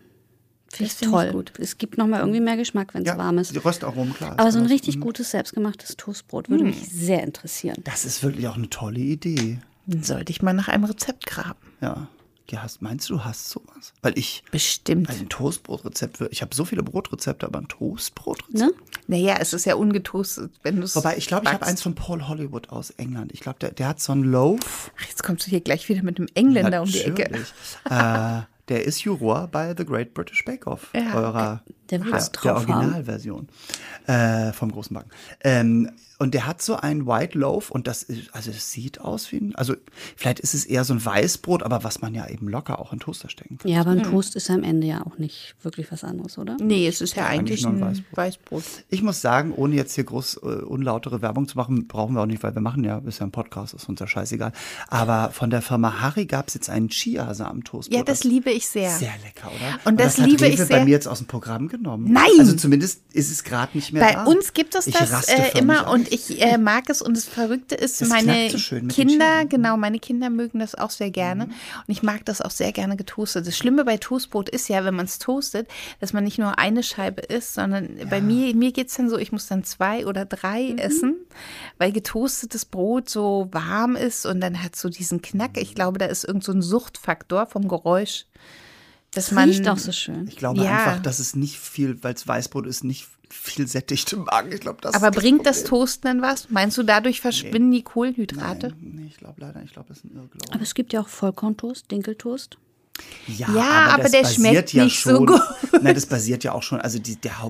[0.72, 1.32] Finde Das ich toll.
[1.32, 1.54] gut.
[1.60, 3.54] Es gibt nochmal irgendwie mehr Geschmack, wenn es Ja, warm ist.
[3.54, 4.34] Die Röstaromen, klar.
[4.38, 7.78] Aber so ein richtig gutes, selbstgemachtes Toastbrot würde mich sehr interessieren.
[7.84, 9.60] Das ist wirklich auch eine tolle Idee.
[9.86, 11.60] Dann sollte ich mal nach einem Rezept graben.
[11.82, 12.08] Ja.
[12.50, 13.92] Ja, hast, meinst du, du hast sowas?
[14.02, 15.10] Weil ich, Bestimmt.
[15.10, 18.54] also ein Toastbrotrezept, ich habe so viele Brotrezepte, aber ein Toastbrotrezept?
[18.58, 18.72] Ne?
[19.08, 20.96] Naja, es ist ja ungetoastet, wenn du es.
[20.96, 23.34] Wobei, ich glaube, ich habe eins von Paul Hollywood aus England.
[23.34, 24.92] Ich glaube, der, der hat so einen Loaf.
[24.98, 27.24] Ach, jetzt kommst du hier gleich wieder mit einem Engländer um die Ecke.
[27.24, 27.54] Natürlich.
[27.90, 32.70] äh, der ist Juror bei The Great British Bake Off, Ja, eurer Der der haben.
[32.72, 33.48] Originalversion
[34.08, 35.10] äh, vom großen Backen.
[35.44, 39.32] Ähm, und der hat so ein White Loaf und das ist, also es sieht aus
[39.32, 39.76] wie ein, also
[40.16, 43.00] vielleicht ist es eher so ein Weißbrot, aber was man ja eben locker auch in
[43.00, 43.72] Toaster stecken kann.
[43.72, 46.58] Ja, aber ein Toast ist ja am Ende ja auch nicht wirklich was anderes, oder?
[46.60, 48.18] Nee, es ist ja eigentlich eigentlich nur ein ein Weißbrot.
[48.18, 48.64] Weißbrot.
[48.90, 52.26] Ich muss sagen, ohne jetzt hier groß äh, unlautere Werbung zu machen, brauchen wir auch
[52.26, 54.52] nicht, weil wir machen ja, ist ja ein Podcast, ist uns ja scheißegal.
[54.88, 57.96] Aber von der Firma Harry gab es jetzt einen Chiasamen-Toastbrot.
[57.96, 58.90] Ja, das liebe ich sehr.
[58.92, 59.80] Sehr lecker, oder?
[59.90, 60.84] Und das hat liebe Rewe ich bei sehr.
[60.84, 62.12] mir jetzt aus dem Programm genommen.
[62.12, 62.26] Nein!
[62.40, 64.24] Also zumindest ist es gerade nicht mehr Bei da.
[64.26, 66.07] uns gibt es Ich das äh, immer aus.
[66.08, 70.00] Und ich äh, mag es und das Verrückte ist, Das meine so Kinder, genau, meine
[70.00, 71.52] Kinder mögen das auch sehr gerne Mhm.
[71.52, 73.46] und ich mag das auch sehr gerne getoastet.
[73.48, 75.68] Das Schlimme bei Toastbrot ist ja, wenn man es toastet,
[76.00, 79.18] dass man nicht nur eine Scheibe isst, sondern bei mir, mir geht es dann so,
[79.18, 80.78] ich muss dann zwei oder drei Mhm.
[80.78, 81.16] essen,
[81.78, 85.58] weil getoastetes Brot so warm ist und dann hat so diesen Knack.
[85.58, 88.26] Ich glaube, da ist irgend so ein Suchtfaktor vom Geräusch.
[89.18, 90.28] Dass man, Riecht auch so schön.
[90.28, 90.72] Ich glaube Ja.
[90.78, 94.52] einfach, dass es nicht viel, weil es Weißbrot ist, nicht viel sättigt im Magen.
[94.52, 95.70] Ich glaube, das aber ist das bringt das Problem.
[95.82, 96.50] Toasten dann was?
[96.50, 98.74] Meinst du, dadurch verschwinden die Kohlenhydrate?
[98.80, 100.54] Nee, ich glaube leider, ich glaube, das ist ein Irrglaube.
[100.54, 102.58] Aber es gibt ja auch Vollkorntoast, Dinkeltoast.
[103.28, 105.42] Ja, Ja, aber das der schmeckt ja nicht so schon, gut.
[105.82, 107.42] Nein, das basiert ja auch schon, also die, der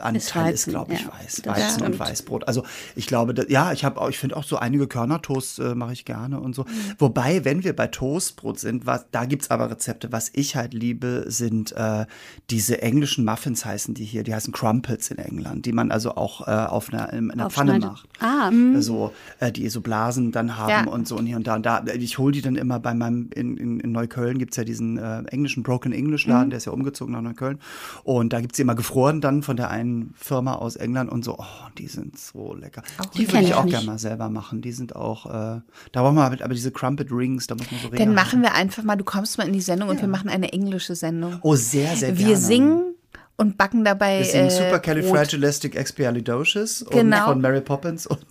[0.00, 1.98] Hauptanteil ist, glaube ich, ja, Weiß, Weizen und stimmt.
[2.00, 2.48] Weißbrot.
[2.48, 2.64] Also
[2.96, 5.92] ich glaube, da, ja, ich habe auch, ich finde auch so einige Körnertoast äh, mache
[5.92, 6.64] ich gerne und so.
[6.98, 10.12] Wobei, wenn wir bei Toastbrot sind, was, da gibt's aber Rezepte.
[10.12, 12.06] Was ich halt liebe, sind äh,
[12.50, 16.46] diese englischen Muffins heißen die hier, die heißen Crumpets in England, die man also auch
[16.46, 18.08] äh, auf einer, in einer Pfanne macht.
[18.20, 20.84] Ah, so, äh, die so Blasen dann haben Ja.
[20.86, 21.56] und so und hier und da.
[21.56, 24.64] Und da ich hole die dann immer bei meinem, in, in, in Neukölln gibt's ja
[24.64, 27.58] diesen äh, englischen Broken English Laden, der ist ja umgezogen nach Neukölln.
[28.04, 29.81] Und da gibt's die immer gefroren dann von der einen
[30.16, 32.82] Firma aus England und so, oh, die sind so lecker.
[33.16, 34.62] die würde ich auch gerne mal selber machen.
[34.62, 35.60] Die sind auch, äh,
[35.92, 38.54] da brauchen wir aber diese Crumpet Rings, da muss man so Dann Ringe machen wir
[38.54, 41.38] einfach mal, du kommst mal in die Sendung und wir machen eine englische Sendung.
[41.42, 42.40] Oh, sehr, sehr wir gerne.
[42.40, 42.94] singen
[43.42, 44.18] und backen dabei.
[44.20, 44.50] Wir singen äh.
[44.50, 47.26] Supercalifragilisticexpialidocious und Genau.
[47.26, 48.24] von Mary Poppins und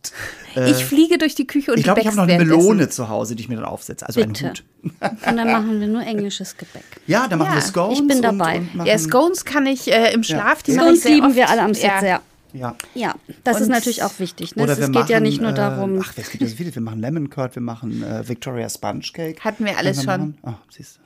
[0.55, 2.43] äh, Ich fliege durch die Küche und ich glaube, ich habe noch eine.
[2.43, 4.07] Melone zu Hause, die ich mir dann aufsetze.
[4.07, 4.45] Also bitte.
[4.45, 4.64] einen Hut.
[5.28, 6.84] Und dann machen wir nur englisches Gebäck.
[7.07, 7.99] Ja, dann machen Ja, wir Scones.
[7.99, 8.57] ich bin und- dabei.
[8.57, 10.78] Und machen, Ja, Scones kann ich äh, im Schlaf, die Ja.
[10.78, 11.36] ich Scones sehr lieben oft.
[11.36, 11.99] wir alle am Set ja.
[11.99, 12.22] sehr.
[12.53, 12.76] Ja.
[12.95, 14.55] Ja, das ist Und- natürlich auch wichtig.
[14.57, 14.64] Ne?
[14.64, 15.99] Oder es wir geht machen, ja nicht nur äh, darum.
[16.03, 16.74] Ach, es gibt ja so viele.
[16.76, 19.39] Wir machen Lemon Curd, wir machen äh, Victoria Sponge Cake.
[19.41, 20.43] Hatten wir alles Können schon.
[20.43, 20.57] machen.
[20.59, 21.01] Ah, siehst du.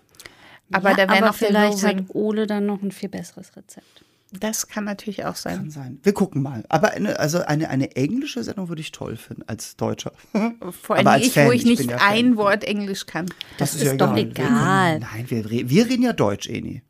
[0.72, 2.04] Aber ja, da wäre noch vielleicht hat.
[2.10, 4.04] Ole dann noch ein viel besseres Rezept.
[4.40, 5.58] Das kann natürlich auch sein.
[5.58, 6.00] Kann sein.
[6.04, 6.64] Wir gucken mal.
[6.68, 10.12] Aber eine, also eine, eine englische Sendung würde ich toll finden, als Deutscher.
[10.82, 12.14] Vor allem als ich, Fan, wo ich ich nicht ja Fan.
[12.14, 13.28] ein Wort Englisch kann.
[13.58, 15.00] Das, ja ist doch Wir egal.
[15.00, 16.82] können, nein, wir, wir reden ja Deutsch, Eni.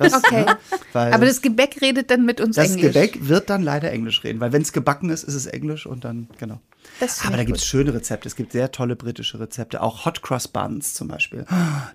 [0.00, 0.44] Das, Okay.
[0.44, 0.58] ne,
[0.92, 2.92] Aber das Gebäck redet dann mit uns das Englisch.
[2.94, 6.04] Gebäck wird dann leider Englisch reden, weil wenn es gebacken ist, ist es Englisch und
[6.04, 6.60] dann, genau.
[6.98, 8.26] Das Aber da gibt es schöne Rezepte.
[8.26, 9.82] Es gibt sehr tolle britische Rezepte.
[9.82, 11.44] Auch Hot Cross Buns zum Beispiel.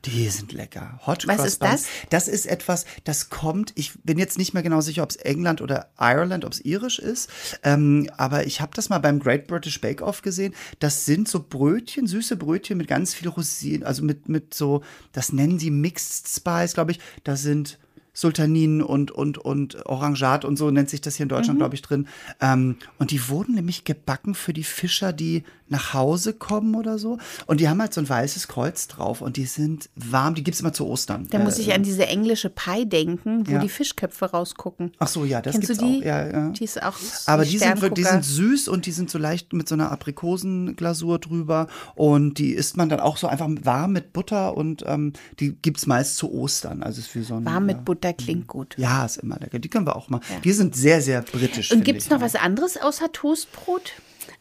[0.06, 1.00] Die sind lecker.
[1.08, 1.72] Hot Was Cross ist Buns.
[1.72, 1.86] das?
[2.12, 5.62] Das ist etwas, das kommt, ich bin jetzt nicht mehr genau sicher, ob es England
[5.62, 7.30] oder Ireland, ob es irisch ist.
[7.64, 10.54] Ähm, aber ich habe das mal beim Great British Bake Off gesehen.
[10.80, 14.84] Das sind so Brötchen, süße Brötchen mit ganz viel Rosinen, also mit, mit so,
[15.14, 17.00] das nennen sie Mixed Spice, glaube ich.
[17.24, 17.80] Da sind
[18.16, 21.36] Sultanin und, und, und Orangat und so nennt sich das hier in Mhm.
[21.36, 22.08] Deutschland, glaube ich, drin.
[22.42, 27.18] Ähm, und die wurden nämlich gebacken für die Fischer, die nach Hause kommen oder so.
[27.48, 30.36] Und die haben halt so ein weißes Kreuz drauf und die sind warm.
[30.36, 31.28] Die gibt's immer zu Ostern.
[31.32, 33.60] Da muss Äh, ich an diese englische Pie denken, wo Ja.
[33.60, 34.92] die Fischköpfe rausgucken.
[35.00, 36.00] Ach so, ja, das Kennst gibt's du die?
[36.02, 36.06] auch.
[36.06, 36.50] Ja, ja.
[36.50, 36.94] Die ist auch
[37.26, 39.92] Aber die sind, wirklich- die sind süß und die sind so leicht mit so einer
[39.92, 41.68] Aprikosenglasur drüber.
[41.96, 45.88] Und die isst man dann auch so einfach warm mit Butter und ähm, die gibt's
[45.88, 46.84] meist zu Ostern.
[46.84, 48.76] Also ist für so ein, Warm mit Butter klingt gut.
[48.78, 49.60] Ja, ist immer lecker.
[49.60, 50.22] Die können wir auch mal.
[50.44, 51.72] Die sind sehr, sehr britisch.
[51.72, 52.22] Und gibt es noch auch.
[52.22, 53.94] was anderes außer Toastbrot?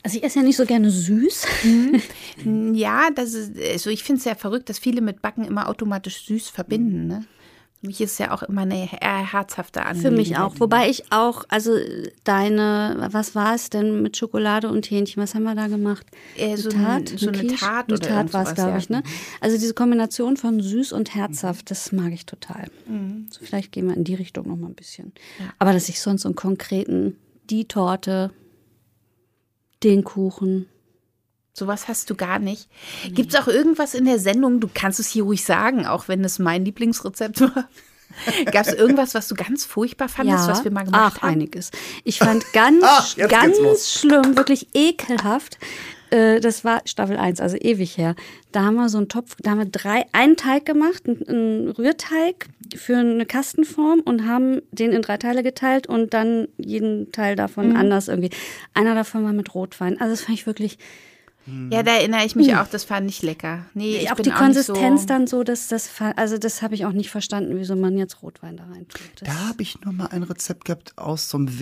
[0.03, 1.47] Also ich esse ja nicht so gerne süß.
[2.75, 6.27] Ja, das ist, also ich finde es ja verrückt, dass viele mit Backen immer automatisch
[6.27, 7.07] süß verbinden.
[7.07, 7.25] Ne?
[7.85, 10.17] Für mich ist ja auch immer eine eher herzhafte Für Angelegenheit.
[10.17, 10.59] mich auch.
[10.59, 11.73] Wobei ich auch, also
[12.25, 15.23] deine, was war es denn mit Schokolade und Hähnchen?
[15.23, 16.07] Was haben wir da gemacht?
[16.35, 17.57] Äh, so Eine ein- so eine Quiche?
[17.57, 19.03] Tat Eine oder Tat war es, glaube ich, ne?
[19.43, 22.69] Also diese Kombination von süß und herzhaft, das mag ich total.
[23.31, 25.13] So, vielleicht gehen wir in die Richtung noch mal ein bisschen.
[25.59, 27.19] Aber dass ich sonst so einen konkreten,
[27.51, 28.31] die Torte,
[29.83, 30.69] den Kuchen.
[31.57, 32.69] Sowas hast du gar nicht.
[33.11, 36.25] Gibt es auch irgendwas in der Sendung, du kannst es hier ruhig sagen, auch wenn
[36.25, 37.69] es mein Lieblingsrezept war.
[38.53, 41.35] Gab es irgendwas, was du ganz furchtbar fandest, was wir mal gemacht Ach, haben?
[41.35, 41.71] einiges.
[42.03, 45.59] Ich fand ganz, Ach, geht's ganz schlimm, wirklich ekelhaft.
[46.11, 48.17] Äh, Das war Staffel 1, also ewig her.
[48.51, 51.69] Da haben wir so einen Topf, da haben wir drei, einen Teig gemacht, einen- einen
[51.71, 52.47] Rührteig
[52.77, 57.71] für eine Kastenform und haben den in drei Teile geteilt und dann jeden Teil davon
[57.71, 57.77] Mhm.
[57.77, 58.31] anders irgendwie.
[58.75, 60.01] Einer davon war mit Rotwein.
[60.01, 60.79] Also das fand ich wirklich,
[61.71, 63.67] Ja, da erinnere ich mich auch, das fand ich lecker.
[63.75, 66.63] Nee, ich auch bin die auch Konsistenz nicht so, dann so, dass das, also das
[66.63, 69.01] habe ich auch nicht verstanden, wieso man jetzt Rotwein da rein tut.
[69.21, 71.59] Das- Da habe ich nur mal ein Rezept gehabt aus so einem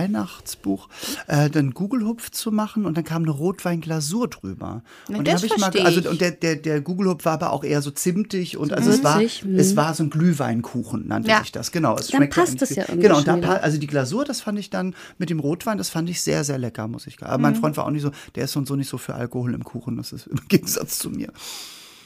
[0.00, 0.88] Winter-Weihnachtsbuch,
[1.26, 4.82] äh, dann Gugelhupf zu machen und dann kam eine Rotweinglasur drüber.
[5.08, 6.08] Na, und das ich mal, also ich.
[6.08, 9.18] und der, der, der Gugelhupf war aber auch eher so zimtig und also es war,
[9.20, 9.58] mhm.
[9.58, 11.40] es war so ein Glühweinkuchen, nannte Ja.
[11.40, 11.72] sich das.
[11.72, 11.96] Genau.
[11.96, 14.58] Es Dann passt es wie- ja irgendwie Genau, und da, also die Glasur, das fand
[14.58, 17.32] ich dann mit dem Rotwein, das fand ich sehr, sehr lecker, muss ich sagen.
[17.32, 17.58] Aber mein Mhm.
[17.58, 19.64] Freund war auch nicht so, der ist so und so nicht so für Alkohol im
[19.64, 21.32] Kuchen, das ist im Gegensatz zu mir.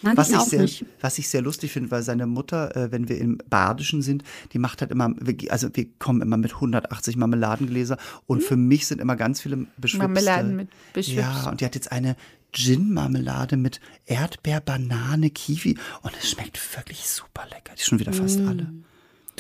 [0.03, 0.87] Mag Was ich auch sehr, nicht.
[1.01, 4.59] was ich sehr lustig finde, weil seine Mutter, äh, wenn wir im Badischen sind, die
[4.59, 5.15] macht halt immer,
[5.51, 9.99] also wir kommen immer mit 180 Marmeladengläser und für mich sind immer ganz viele beschwipste.
[9.99, 11.19] Marmeladen mit beschwipst.
[11.19, 12.17] Ja, und die hat jetzt eine
[12.53, 17.75] Gin-Marmelade mit Erdbeer, Banane, Kiwi und es schmeckt wirklich super lecker.
[17.75, 18.73] Die ist schon wieder fast alle.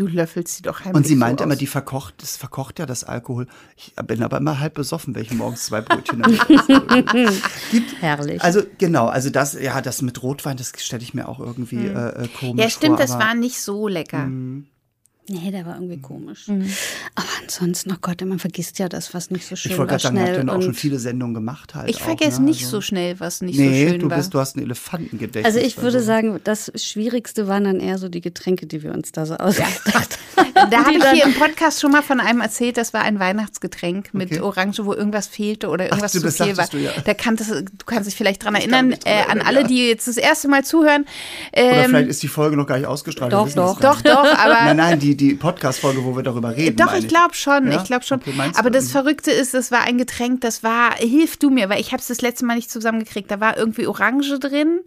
[0.00, 1.58] Du löffelst sie doch heimlich Und sie so meint immer, aus.
[1.58, 3.46] die verkocht, das verkocht ja das Alkohol.
[3.76, 6.22] Ich bin aber immer halb besoffen, wenn ich morgens zwei Brötchen.
[7.70, 8.40] Gibt, Herrlich.
[8.42, 12.24] also genau, also das, ja, das mit Rotwein, das stelle ich mir auch irgendwie äh,
[12.24, 13.06] äh, komisch Ja, stimmt, vor.
[13.06, 14.26] das war nicht so lecker.
[15.28, 16.02] Nee, der war irgendwie Mhm.
[16.02, 16.46] komisch.
[16.48, 19.98] Aber ansonsten, oh Gott, man vergisst ja das, was nicht so schön Ich wollte war,
[19.98, 21.88] gerade sagen, ihr habt auch schon viele Sendungen gemacht halt.
[21.88, 22.46] Ich auch, vergesse ne?
[22.48, 24.16] nicht also, so schnell, was nicht Nee, so schön du, war.
[24.16, 25.44] bist, du hast ein Elefantengedächtnis.
[25.44, 28.92] also ich würde so- sagen, das Schwierigste waren dann eher so die Getränke, die wir
[28.92, 30.18] uns da so ausgedacht
[30.70, 34.12] Da habe ich hier im Podcast schon mal von einem erzählt, das war ein Weihnachtsgetränk
[34.12, 34.40] mit Okay.
[34.40, 36.66] Orange, wo irgendwas fehlte oder irgendwas stimmt, zu das viel war.
[36.66, 36.90] du, ja.
[37.04, 39.66] Da kanntest, du kannst dich vielleicht dran kann erinnern, dran äh, an erinnern, alle, ja.
[39.66, 41.06] die jetzt das erste Mal zuhören.
[41.52, 43.32] Oder Ähm, vielleicht ist die Folge noch gar nicht ausgestrahlt.
[43.32, 43.80] Doch, doch.
[43.80, 46.76] doch, doch, aber Nein, nein, die, die Podcast-Folge, wo wir darüber reden.
[46.76, 47.76] Doch, ich glaube schon, Ja?
[47.78, 48.18] ich glaube schon.
[48.20, 51.80] Okay, Aber das Verrückte ist, das war ein Getränk, das war, hilf du mir, weil
[51.80, 53.30] ich habe es das letzte Mal nicht zusammengekriegt.
[53.30, 54.80] Da war irgendwie Orange drin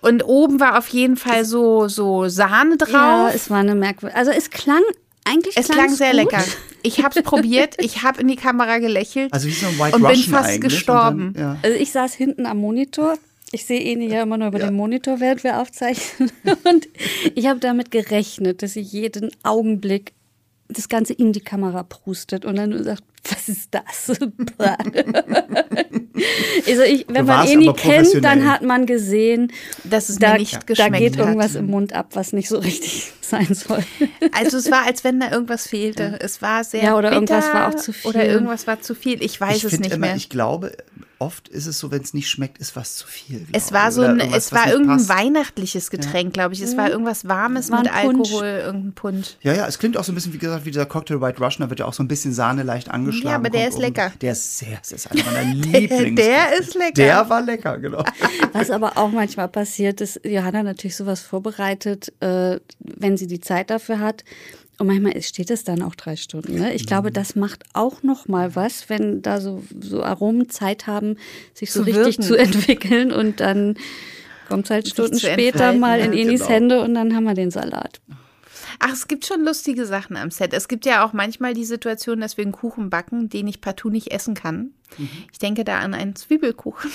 [0.00, 2.90] und oben war auf jeden Fall so, so Sahne drauf.
[2.92, 4.18] Ja, es war eine merkwürdige.
[4.18, 4.82] Also es klang
[5.24, 6.32] eigentlich es klang sehr gut.
[6.32, 6.42] lecker.
[6.82, 9.96] Ich habe es probiert, ich habe in die Kamera gelächelt Also wie so ein White
[9.96, 10.60] und bin Russian fast eigentlich.
[10.72, 11.32] gestorben.
[11.34, 11.56] Dann, ja.
[11.62, 13.18] Also ich saß hinten am Monitor.
[13.52, 16.30] Ich sehe ihn ja immer nur über den Monitor, während wir aufzeichnen.
[16.64, 16.88] Und
[17.34, 20.12] ich habe damit gerechnet, dass ich jeden Augenblick
[20.68, 24.10] das Ganze in die Kamera prustet und dann nur sagt, was ist das?
[26.66, 29.52] also ich, wenn man eh nie kennt, dann hat man gesehen,
[29.84, 31.26] dass es da, mir nicht da geschmeckt geht hat.
[31.26, 33.82] irgendwas im Mund ab, was nicht so richtig sein soll.
[34.32, 36.18] Also es war, als wenn da irgendwas fehlte.
[36.20, 38.10] Es war sehr Ja, oder bitter, irgendwas war auch zu viel.
[38.10, 39.22] Oder irgendwas war zu viel.
[39.22, 40.16] Ich weiß ich es nicht immer, mehr.
[40.16, 40.72] Ich glaube,
[41.20, 43.46] oft ist es so, wenn es nicht schmeckt, ist was zu viel.
[43.52, 45.08] Es war so ein, es war irgendein passt.
[45.10, 46.62] weihnachtliches Getränk, glaube ich.
[46.62, 48.30] Es war irgendwas Warmes War mit Punsch.
[48.30, 49.36] Alkohol, irgendein Punsch.
[49.42, 51.66] Ja, ja, es klingt auch so ein bisschen, wie gesagt, wie dieser Cocktail White Russian,
[51.66, 53.28] da wird ja auch so ein bisschen Sahne leicht angeschlagen.
[53.28, 53.82] Ja, aber der ist oben.
[53.84, 54.12] lecker.
[54.20, 56.16] Der ist sehr, das ist einer meiner Lieblings.
[56.16, 56.92] der ist lecker.
[56.94, 58.02] Der war lecker, genau.
[58.52, 63.70] Was aber auch manchmal passiert ist, Johanna natürlich sowas vorbereitet, äh, wenn sie die Zeit
[63.70, 64.24] dafür hat.
[64.80, 66.54] Und manchmal steht es dann auch drei Stunden.
[66.54, 66.72] Ne?
[66.72, 71.16] Ich glaube, das macht auch noch mal was, wenn da so, so Aromen Zeit haben,
[71.52, 72.22] sich so Zu richtig wirken.
[72.22, 73.76] zu entwickeln und dann
[74.48, 76.50] kommt es halt Stunden später mal ja, in Enis genau.
[76.50, 78.00] Hände und dann haben wir den Salat.
[78.78, 80.54] Ach, es gibt schon lustige Sachen am Set.
[80.54, 83.90] Es gibt ja auch manchmal die Situation, dass wir einen Kuchen backen, den ich partout
[83.90, 84.70] nicht essen kann.
[85.30, 86.90] Ich denke da an einen Zwiebelkuchen.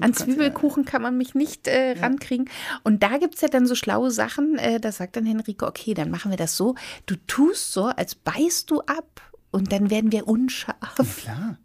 [0.00, 2.48] An Zwiebelkuchen kann man mich nicht äh, rankriegen.
[2.82, 4.58] Und da gibt es ja dann so schlaue Sachen.
[4.58, 6.74] Äh, da sagt dann Henrike, okay, dann machen wir das so.
[7.06, 9.20] Du tust so, als beißt du ab.
[9.50, 10.76] Und dann werden wir unscharf
[11.22, 11.58] Klar.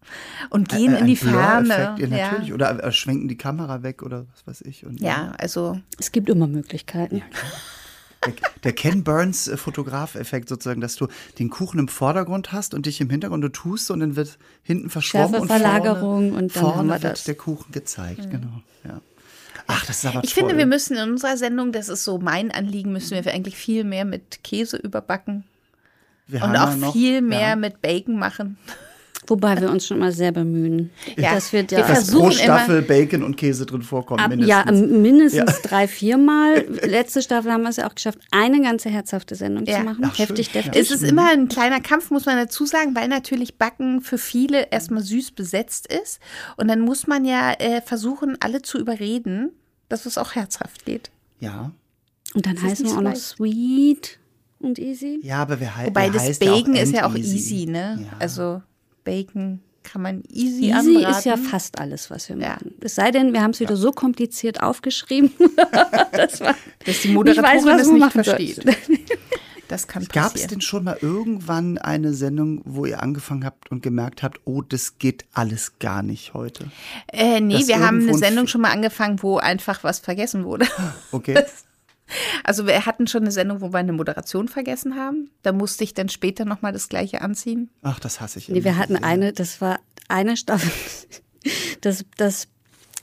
[0.51, 1.69] und gehen Ein- in die Ferne.
[1.73, 2.53] Ja, Ja, natürlich.
[2.53, 4.85] Oder äh, schwenken die Kamera weg oder was weiß ich.
[4.85, 7.23] Und, ja, also Es gibt immer Möglichkeiten.
[8.25, 8.33] Der,
[8.65, 11.07] der Ken Burns äh, Fotograf-Effekt sozusagen, dass du
[11.39, 14.89] den Kuchen im Vordergrund hast und dich im Hintergrund du tust und dann wird hinten
[14.89, 17.23] verschwommen und vorne, und dann vorne haben wir wird das.
[17.23, 18.29] der Kuchen gezeigt.
[18.29, 18.61] Genau.
[18.83, 18.99] Ja.
[19.67, 20.43] Ach, das ist aber Ich toll.
[20.43, 23.83] finde, wir müssen in unserer Sendung, das ist so mein Anliegen, müssen wir eigentlich viel
[23.85, 25.45] mehr mit Käse überbacken.
[26.27, 27.55] Wir Und ja auch noch- viel mehr ja.
[27.55, 28.57] mit Bacon machen.
[29.29, 30.89] Wobei wir uns schon mal sehr bemühen.
[31.17, 34.49] Ja, das wird wir ja dass pro Staffel Bacon und Käse drin vorkommen, Ab, mindestens.
[34.81, 36.65] ja, mindestens drei, vier Mal.
[36.83, 39.77] Letzte Staffel haben wir es ja auch geschafft, eine ganze herzhafte Sendung Ja.
[39.79, 40.03] zu machen.
[40.05, 40.25] Ach, schön.
[40.27, 40.61] Heftig, Ja.
[40.63, 40.81] deftig.
[40.81, 44.69] Es ist immer ein kleiner Kampf, muss man dazu sagen, weil natürlich Backen für viele
[44.71, 46.19] erstmal süß besetzt ist.
[46.57, 49.51] Und dann muss man ja äh, versuchen, alle zu überreden,
[49.89, 51.11] dass es auch herzhaft geht.
[51.39, 51.71] ja.
[52.35, 54.19] Und dann heißen wir auch noch sweet
[54.59, 55.19] und easy.
[55.23, 57.99] ja, aber wir, hei Wobei wir das Bacon ja ist ja auch easy, ne?
[58.03, 58.17] Ja.
[58.19, 58.61] Also
[59.09, 61.17] Bacon kann man easy, Easy anbraten.
[61.17, 62.49] ist ja fast alles, was wir Ja.
[62.49, 62.75] machen.
[62.81, 65.31] Es sei denn, wir haben es wieder so kompliziert aufgeschrieben.
[66.11, 66.55] das war,
[66.85, 68.65] dass die Moderatorin weiß, was es man nicht versteht.
[69.67, 73.83] Das kann Gab es denn schon mal irgendwann eine Sendung, wo ihr angefangen habt und
[73.83, 76.71] gemerkt habt, oh, das geht alles gar nicht heute?
[77.13, 80.43] Äh, nee, dass wir haben eine ein Sendung schon mal angefangen, wo einfach was vergessen
[80.43, 80.65] wurde.
[81.11, 81.43] Okay.
[82.43, 85.29] Also wir hatten schon eine Sendung, wo wir eine Moderation vergessen haben.
[85.43, 87.69] Da musste ich dann später nochmal das gleiche anziehen.
[87.81, 88.49] Ach, das hasse ich.
[88.49, 90.71] Nee, wir hatten eine, das war eine Staffel.
[91.79, 92.49] Das, das,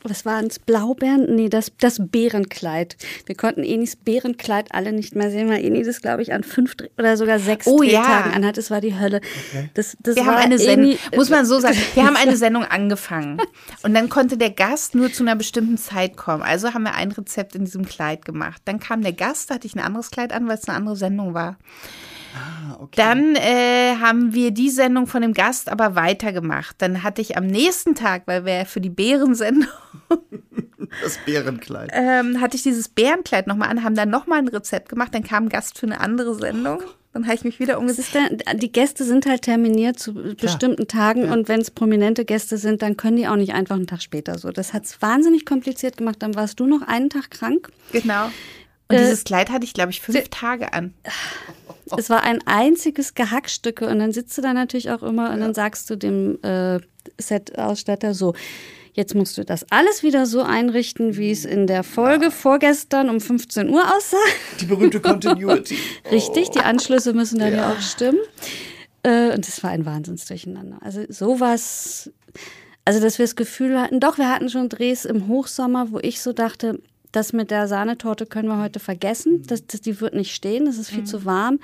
[0.03, 0.59] was war es?
[0.59, 1.35] Blaubeeren?
[1.35, 2.97] Nee, das, das Bärenkleid.
[3.27, 6.75] Wir konnten Enis Bärenkleid alle nicht mehr sehen, weil Eni das, glaube ich, an fünf
[6.99, 8.01] oder sogar sechs Oh, ja.
[8.03, 8.57] Drehtagen anhat.
[8.57, 9.21] Das war die Hölle.
[9.75, 12.37] Das, das Wir war haben eine Sendung, Eni- muss man so sagen, wir haben eine
[12.37, 13.39] Sendung angefangen.
[13.83, 16.43] Und dann konnte der Gast nur zu einer bestimmten Zeit kommen.
[16.43, 18.63] Also haben wir ein Rezept in diesem Kleid gemacht.
[18.65, 20.97] Dann kam der Gast, da hatte ich ein anderes Kleid an, weil es eine andere
[20.97, 21.57] Sendung war.
[22.37, 22.97] Ah, okay.
[22.97, 26.77] Dann äh, haben wir die Sendung von dem Gast aber weitergemacht.
[26.79, 29.69] Dann hatte ich am nächsten Tag, weil wir ja für die Bärensendung,
[31.03, 31.91] das Bärenkleid.
[31.93, 35.15] ähm, hatte ich dieses Bärenkleid nochmal an, haben dann nochmal ein Rezept gemacht.
[35.15, 36.83] Dann kam ein Gast für eine andere Sendung.
[37.13, 38.15] Dann habe ich mich wieder umgesetzt.
[38.57, 42.99] die Gäste sind halt terminiert zu bestimmten Tagen und wenn es prominente Gäste sind, dann
[42.99, 44.51] können die auch nicht einfach einen Tag später so.
[44.51, 46.17] Das hat es wahnsinnig kompliziert gemacht.
[46.19, 47.71] Dann warst du noch einen Tag krank.
[47.93, 48.31] Genau.
[48.89, 50.95] Und Äh, dieses Kleid hatte ich, glaube ich, fünf Tage an.
[51.97, 55.55] Es war ein einziges Gehackstücke und dann sitzt du da natürlich auch immer und dann
[55.55, 56.81] sagst du dem äh,
[57.19, 58.35] Set-Ausstatter so,
[58.93, 63.21] jetzt musst du das alles wieder so einrichten, wie es in der Folge vorgestern um
[63.21, 64.17] 15 Uhr aussah.
[64.61, 65.79] Die berühmte Continuity.
[66.11, 68.19] Richtig, die Anschlüsse müssen dann ja, auch stimmen.
[69.03, 70.79] Äh, und das war ein Wahnsinnsdurcheinander.
[70.81, 72.11] Also sowas,
[72.85, 76.21] also dass wir das Gefühl hatten, doch, wir hatten schon Drehs im Hochsommer, wo ich
[76.21, 76.81] so dachte,
[77.17, 79.43] das mit der Sahnetorte können wir heute vergessen.
[79.47, 81.59] Das, das, die wird nicht stehen, das ist viel zu warm.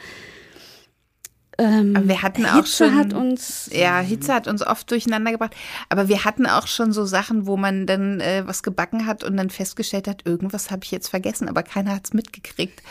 [1.58, 2.94] Ähm, Aber wir hatten auch Hitze schon.
[2.96, 5.54] hat uns ja, Hitze hat uns oft durcheinander gebracht.
[5.90, 9.36] Aber wir hatten auch schon so Sachen, wo man dann äh, was gebacken hat und
[9.36, 12.82] dann festgestellt hat, irgendwas habe ich jetzt vergessen, aber keiner hat es mitgekriegt.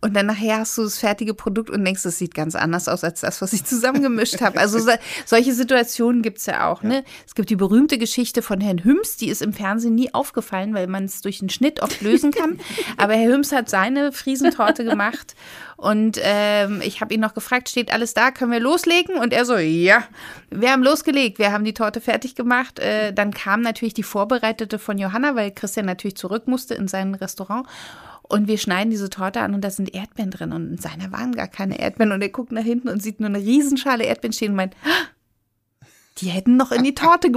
[0.00, 3.02] Und dann nachher hast du das fertige Produkt und denkst, es sieht ganz anders aus
[3.02, 4.60] als das, was ich zusammengemischt habe.
[4.60, 4.92] Also so,
[5.26, 6.82] solche Situationen gibt es ja auch.
[6.82, 7.04] Ne?
[7.26, 10.86] Es gibt die berühmte Geschichte von Herrn Hüms, die ist im Fernsehen nie aufgefallen, weil
[10.86, 12.60] man es durch den Schnitt oft lösen kann.
[12.96, 15.34] aber Herr Hüms hat seine Friesentorte gemacht.
[15.76, 19.16] Und ähm, ich habe ihn noch gefragt, steht alles da, können wir loslegen?
[19.16, 20.04] Und er so, ja,
[20.50, 22.78] wir haben losgelegt, wir haben die Torte fertig gemacht.
[22.78, 27.14] Äh, dann kam natürlich die Vorbereitete von Johanna, weil Christian natürlich zurück musste in sein
[27.14, 27.66] Restaurant.
[28.22, 30.52] Und wir schneiden diese Torte an und da sind Erdbeeren drin.
[30.52, 32.12] Und in seiner waren gar keine Erdbeeren.
[32.12, 35.08] Und er guckt nach hinten und sieht nur eine Riesenschale Erdbeeren stehen und meint, "Ah,
[36.18, 37.30] die hätten noch in die Torte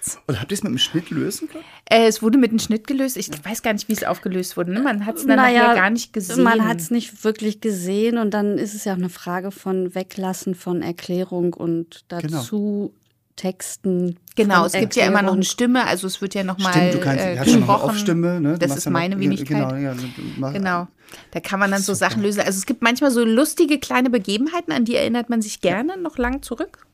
[0.00, 0.20] gemusst.
[0.26, 1.64] Und habt ihr es mit dem Schnitt lösen können?
[1.88, 3.16] Äh, es wurde mit einem Schnitt gelöst.
[3.16, 4.72] Ich weiß gar nicht, wie es aufgelöst wurde.
[4.72, 4.80] Ne?
[4.82, 6.42] Man hat es dann Naja, nachher gar nicht gesehen.
[6.42, 9.94] Man hat es nicht wirklich gesehen und dann ist es ja auch eine Frage von
[9.94, 12.92] Weglassen von Erklärung und dazu
[13.36, 14.18] Texten.
[14.36, 17.00] Genau, es gibt ja immer noch eine Stimme, also es wird ja nochmal Stimmt, du
[17.00, 18.20] kannst, äh, hast noch eine gesprochen.
[18.20, 18.52] Ne?
[18.52, 19.48] Du Das machst ist ja noch- meine Wenigkeit.
[19.48, 20.02] Genau, ja, du
[20.38, 20.88] machst- Genau.
[21.30, 22.40] Da kann man dann so Sachen lösen.
[22.40, 26.18] Also es gibt manchmal so lustige kleine Begebenheiten, an die erinnert man sich gerne noch
[26.18, 26.86] lang zurück.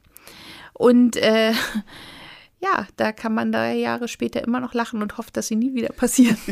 [0.73, 1.53] Und äh,
[2.59, 5.75] ja, da kann man da Jahre später immer noch lachen und hofft, dass sie nie
[5.75, 6.39] wieder passieren.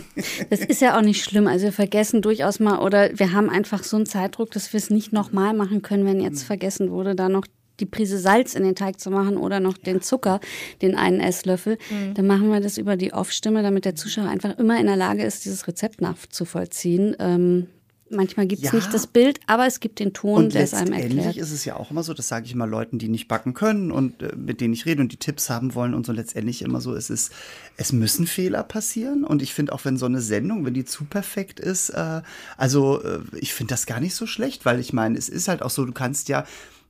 [0.51, 1.47] Das ist ja auch nicht schlimm.
[1.47, 4.91] Also wir vergessen durchaus mal oder wir haben einfach so einen Zeitdruck, dass wir es
[4.91, 7.47] nicht nochmal machen können, wenn jetzt vergessen wurde, da noch
[7.81, 10.41] die Prise Salz in den Teig zu machen oder noch den Zucker,
[10.83, 12.15] den einen Esslöffel, mhm.
[12.15, 15.25] dann machen wir das über die Off-Stimme, damit der Zuschauer einfach immer in der Lage
[15.25, 17.17] ist, dieses Rezept nachzuvollziehen.
[17.19, 17.67] Ähm,
[18.15, 18.75] Manchmal gibt es ja.
[18.75, 21.13] nicht das Bild, aber es gibt den Ton, der es einem erklärt.
[21.13, 23.55] Letztendlich ist es ja auch immer so, das sage ich immer Leuten, die nicht backen
[23.55, 26.63] können und äh, mit denen ich rede und die Tipps haben wollen und so letztendlich
[26.63, 27.33] immer so, es ist,
[27.77, 31.05] es müssen Fehler passieren und ich finde auch, wenn so eine Sendung, wenn die zu
[31.05, 32.23] perfekt ist, äh,
[32.57, 35.63] also äh, ich finde das gar nicht so schlecht, weil ich meine, es ist halt
[35.63, 36.45] auch so, du kannst ja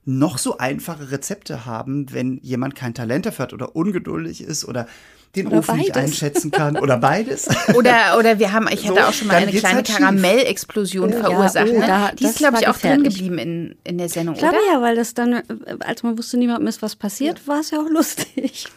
[0.05, 4.87] noch so einfache Rezepte haben, wenn jemand kein Talent dafür hat oder ungeduldig ist oder
[5.35, 5.85] den oder Ofen beides.
[5.87, 7.47] nicht einschätzen kann oder beides.
[7.75, 11.19] Oder, oder wir haben, ich hatte so, auch schon mal eine kleine halt Karamellexplosion ja,
[11.19, 11.67] verursacht.
[11.69, 11.85] Oh, ne?
[11.85, 14.81] da, Die ist, glaube ich, auch drin geblieben in, in der Sendung, ich glaube ja,
[14.81, 15.41] weil das dann,
[15.79, 17.47] als man wusste niemandem ist, was passiert, ja.
[17.47, 18.67] war es ja auch lustig.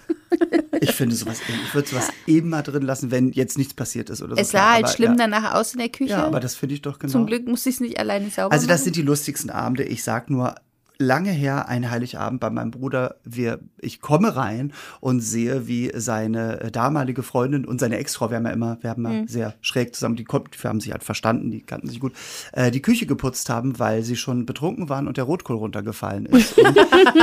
[0.80, 4.22] Ich finde sowas, ich würde sowas eben mal drin lassen, wenn jetzt nichts passiert ist
[4.22, 4.40] oder so.
[4.40, 5.16] Es sah halt schlimm ja.
[5.26, 6.11] danach aus in der Küche.
[6.11, 7.12] Ja, aber das finde ich doch genau.
[7.12, 8.84] Zum Glück musste ich es nicht alleine sauber Also das machen.
[8.84, 9.84] sind die lustigsten Abende.
[9.84, 10.54] Ich sag nur,
[10.99, 13.16] lange her, ein Heiligabend bei meinem Bruder.
[13.24, 18.36] Wir, ich komme rein und sehe, wie seine äh, damalige Freundin und seine Ex-Frau, wir
[18.36, 19.28] haben ja immer, wir haben ja mhm.
[19.28, 22.14] sehr schräg zusammen, die, die haben sich halt verstanden, die kannten sich gut,
[22.53, 26.59] äh, die Küche geputzt haben, weil sie schon betrunken waren und der Rotkohl runtergefallen ist.
[26.68, 26.76] Und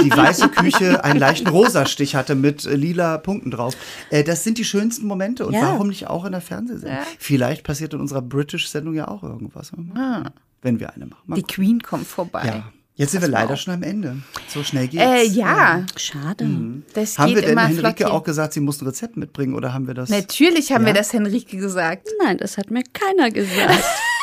[0.03, 3.75] die weiße Küche einen leichten Rosastich hatte mit äh, lila Punkten drauf.
[4.09, 5.61] Äh, das sind die schönsten Momente und ja.
[5.61, 6.97] warum nicht auch in der Fernsehsendung?
[6.97, 7.05] Ja.
[7.19, 9.71] Vielleicht passiert in unserer British-Sendung ja auch irgendwas.
[9.95, 10.31] Ah.
[10.61, 11.21] Wenn wir eine machen.
[11.25, 11.43] Mal die.
[11.43, 12.43] Queen kommt vorbei.
[12.45, 12.71] Ja.
[12.97, 13.57] Jetzt sind wir leider auch.
[13.57, 14.17] schon am Ende.
[14.47, 15.03] So schnell geht's.
[15.03, 16.45] Äh, ja, schade.
[16.45, 16.83] Mhm.
[16.93, 19.93] Das haben wir denn Henrike auch gesagt, sie muss ein Rezept mitbringen oder haben wir
[19.93, 20.09] das?
[20.09, 20.87] Natürlich haben ja?
[20.87, 22.07] wir das Henrike gesagt.
[22.23, 23.83] Nein, das hat mir keiner gesagt.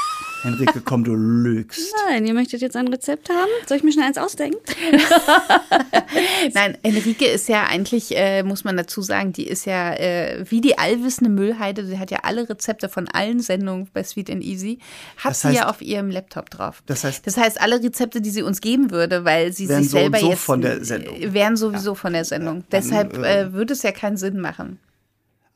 [0.43, 1.95] Henrike, komm, du lügst.
[2.09, 3.49] Nein, ihr möchtet jetzt ein Rezept haben?
[3.67, 4.59] Soll ich mir schnell eins ausdenken?
[6.55, 10.61] Nein, Henrike ist ja eigentlich, äh, muss man dazu sagen, die ist ja äh, wie
[10.61, 11.87] die allwissende Müllheide.
[11.87, 14.79] Sie hat ja alle Rezepte von allen Sendungen bei Sweet and Easy,
[15.17, 16.83] hat das heißt, sie ja auf ihrem Laptop drauf.
[16.87, 19.99] Das heißt, das heißt, alle Rezepte, die sie uns geben würde, weil sie sich so
[19.99, 21.33] selber so jetzt von der Sendung.
[21.33, 21.95] wären sowieso ja.
[21.95, 22.57] von der Sendung.
[22.57, 24.81] Ja, dann, Deshalb äh, äh, würde es ja keinen Sinn machen.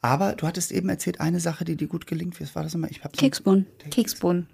[0.01, 2.41] Aber du hattest eben erzählt, eine Sache, die dir gut gelingt.
[2.41, 2.89] Was war das immer?
[2.89, 3.66] Ich Keksbohnen.
[3.91, 4.47] Keksbohnen.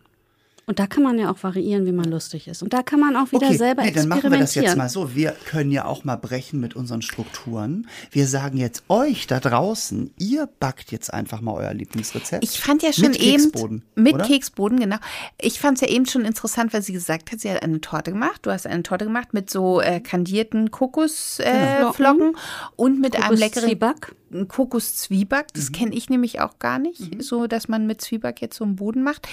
[0.64, 2.62] Und da kann man ja auch variieren, wie man lustig ist.
[2.62, 4.88] Und da kann man auch wieder okay, selber nee, dann machen wir das jetzt mal
[4.88, 5.14] so.
[5.14, 7.88] Wir können ja auch mal brechen mit unseren Strukturen.
[8.12, 12.44] Wir sagen jetzt euch da draußen, ihr backt jetzt einfach mal euer Lieblingsrezept.
[12.44, 14.24] Ich fand ja schon mit eben Keksboden, mit oder?
[14.24, 14.96] Keksboden, genau.
[15.40, 18.12] Ich fand es ja eben schon interessant, weil sie gesagt hat, sie hat eine Torte
[18.12, 18.40] gemacht.
[18.42, 23.38] Du hast eine Torte gemacht mit so äh, kandierten Kokosflocken äh, und mit Kokos einem
[23.38, 24.14] leckeren Zwieback.
[24.48, 25.52] Kokoszwieback.
[25.54, 25.72] Das mhm.
[25.72, 27.20] kenne ich nämlich auch gar nicht, mhm.
[27.20, 29.28] so dass man mit Zwieback jetzt so einen Boden macht.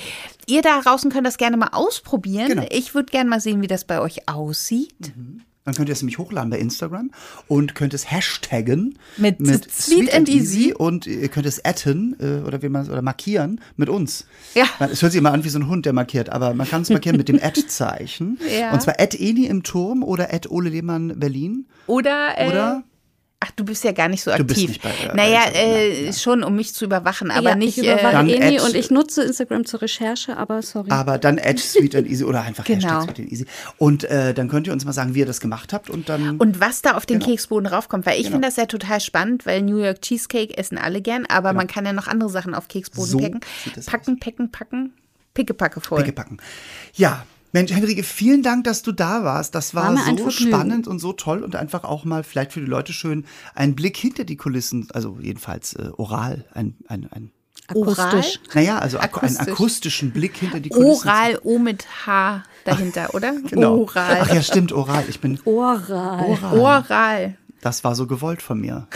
[0.48, 2.50] Ihr da draußen könnt das gerne mal ausprobieren.
[2.50, 2.66] Genau.
[2.70, 5.16] Ich würde gerne mal sehen, wie das bei euch aussieht.
[5.16, 5.42] Mhm.
[5.70, 7.12] Dann könnt ihr es nämlich hochladen bei Instagram
[7.48, 10.74] und könnt es hashtaggen mit, mit Sweet, and Easy.
[10.74, 14.26] und ihr könnt es atten äh, oder wie man oder markieren mit uns.
[14.56, 14.66] Ja.
[14.80, 16.90] Es hört sich immer an wie so ein Hund, der markiert, aber man kann es
[16.90, 18.40] markieren mit dem Ad-Zeichen.
[18.60, 18.72] Ja.
[18.72, 21.68] Und zwar Ad Eni im Turm oder Ad Ole Lehmann Berlin.
[21.86, 22.84] Oder, äh, oder
[23.60, 24.48] du bist ja gar nicht so aktiv.
[24.48, 26.14] Du bist nicht bei, äh, naja, äh, ja.
[26.14, 27.78] schon, um mich zu überwachen, aber ja, nicht.
[27.78, 30.90] Ich überwache äh, Eni und ich nutze Instagram zur Recherche, aber sorry.
[30.90, 32.88] Aber dann Add Sweet and Easy oder einfach genau.
[32.88, 33.46] Hashtag Sweet and Easy.
[33.78, 36.38] Und äh, dann könnt ihr uns mal sagen, wie ihr das gemacht habt und dann.
[36.38, 37.32] Und was da auf den genau.
[37.32, 38.36] Keksboden raufkommt, weil ich genau.
[38.36, 41.60] finde das ja total spannend, weil New York Cheesecake essen alle gern, aber genau.
[41.60, 43.40] man kann ja noch andere Sachen auf Keksboden so packen.
[43.86, 44.20] Packen, aus.
[44.20, 44.94] packen, packen.
[45.34, 46.00] Pickepacke voll.
[46.00, 46.42] Pickepacken.
[46.96, 49.56] Ja, Mensch, Henrike, vielen Dank, dass du da warst.
[49.56, 52.68] Das war, war so spannend und so toll und einfach auch mal vielleicht für die
[52.68, 53.26] Leute schön
[53.56, 57.32] einen Blick hinter die Kulissen, also jedenfalls äh, oral, ein, ein, ein
[57.68, 58.40] Akustisch.
[58.54, 59.40] Naja, also Akustisch.
[59.40, 61.08] einen akustischen Blick hinter die Kulissen.
[61.08, 63.34] Oral, O mit H dahinter, oder?
[63.48, 63.78] Genau.
[63.78, 64.20] Oral.
[64.22, 65.04] Ach ja, stimmt, oral.
[65.08, 65.40] Ich bin.
[65.46, 66.26] Oral.
[66.26, 66.60] Oral.
[66.60, 67.38] oral.
[67.62, 68.88] Das war so gewollt von mir.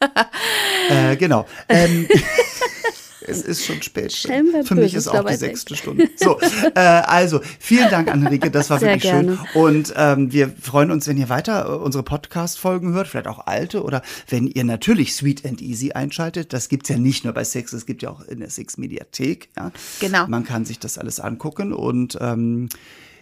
[0.90, 1.46] äh, genau.
[1.68, 2.08] Ähm,
[3.28, 4.12] es ist schon spät.
[4.12, 6.08] Für mich ist auch die sechste Stunde.
[6.16, 6.40] So,
[6.74, 9.38] äh, also vielen Dank, Anrike, das war Sehr wirklich gerne.
[9.52, 9.62] schön.
[9.62, 13.82] Und ähm, wir freuen uns, wenn ihr weiter äh, unsere Podcast-Folgen hört, vielleicht auch alte
[13.82, 16.52] oder wenn ihr natürlich Sweet and Easy einschaltet.
[16.52, 19.50] Das gibt's ja nicht nur bei Six, es gibt ja auch in der Six-Mediathek.
[19.56, 19.72] Ja.
[20.00, 20.26] Genau.
[20.26, 22.68] Man kann sich das alles angucken und ähm,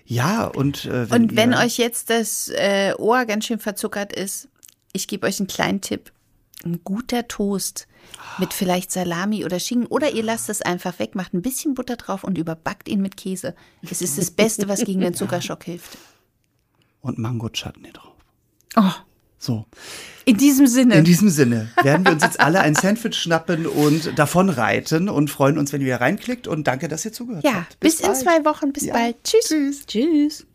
[0.06, 4.48] ja, und äh, wenn Und wenn euch jetzt das äh, Ohr ganz schön verzuckert ist,
[4.92, 6.12] ich gebe euch einen kleinen Tipp.
[6.64, 7.86] Ein guter Toast
[8.38, 9.86] mit vielleicht Salami oder Schinken.
[9.86, 13.16] Oder ihr lasst es einfach weg, macht ein bisschen Butter drauf und überbackt ihn mit
[13.16, 13.54] Käse.
[13.82, 15.98] Es ist das Beste, was gegen den Zuckerschock hilft.
[17.00, 18.14] Und Mango-Chutney drauf.
[18.76, 18.92] Oh.
[19.38, 19.64] So.
[20.24, 20.96] In diesem Sinne.
[20.96, 25.30] In diesem Sinne werden wir uns jetzt alle ein Sandwich schnappen und davon reiten und
[25.30, 26.48] freuen uns, wenn ihr reinklickt.
[26.48, 27.78] Und danke, dass ihr zugehört ja, habt.
[27.78, 28.72] Bis, bis in zwei Wochen.
[28.72, 28.94] Bis ja.
[28.94, 29.22] bald.
[29.22, 29.48] Tschüss.
[29.48, 29.86] Tschüss.
[29.86, 30.46] Tschüss.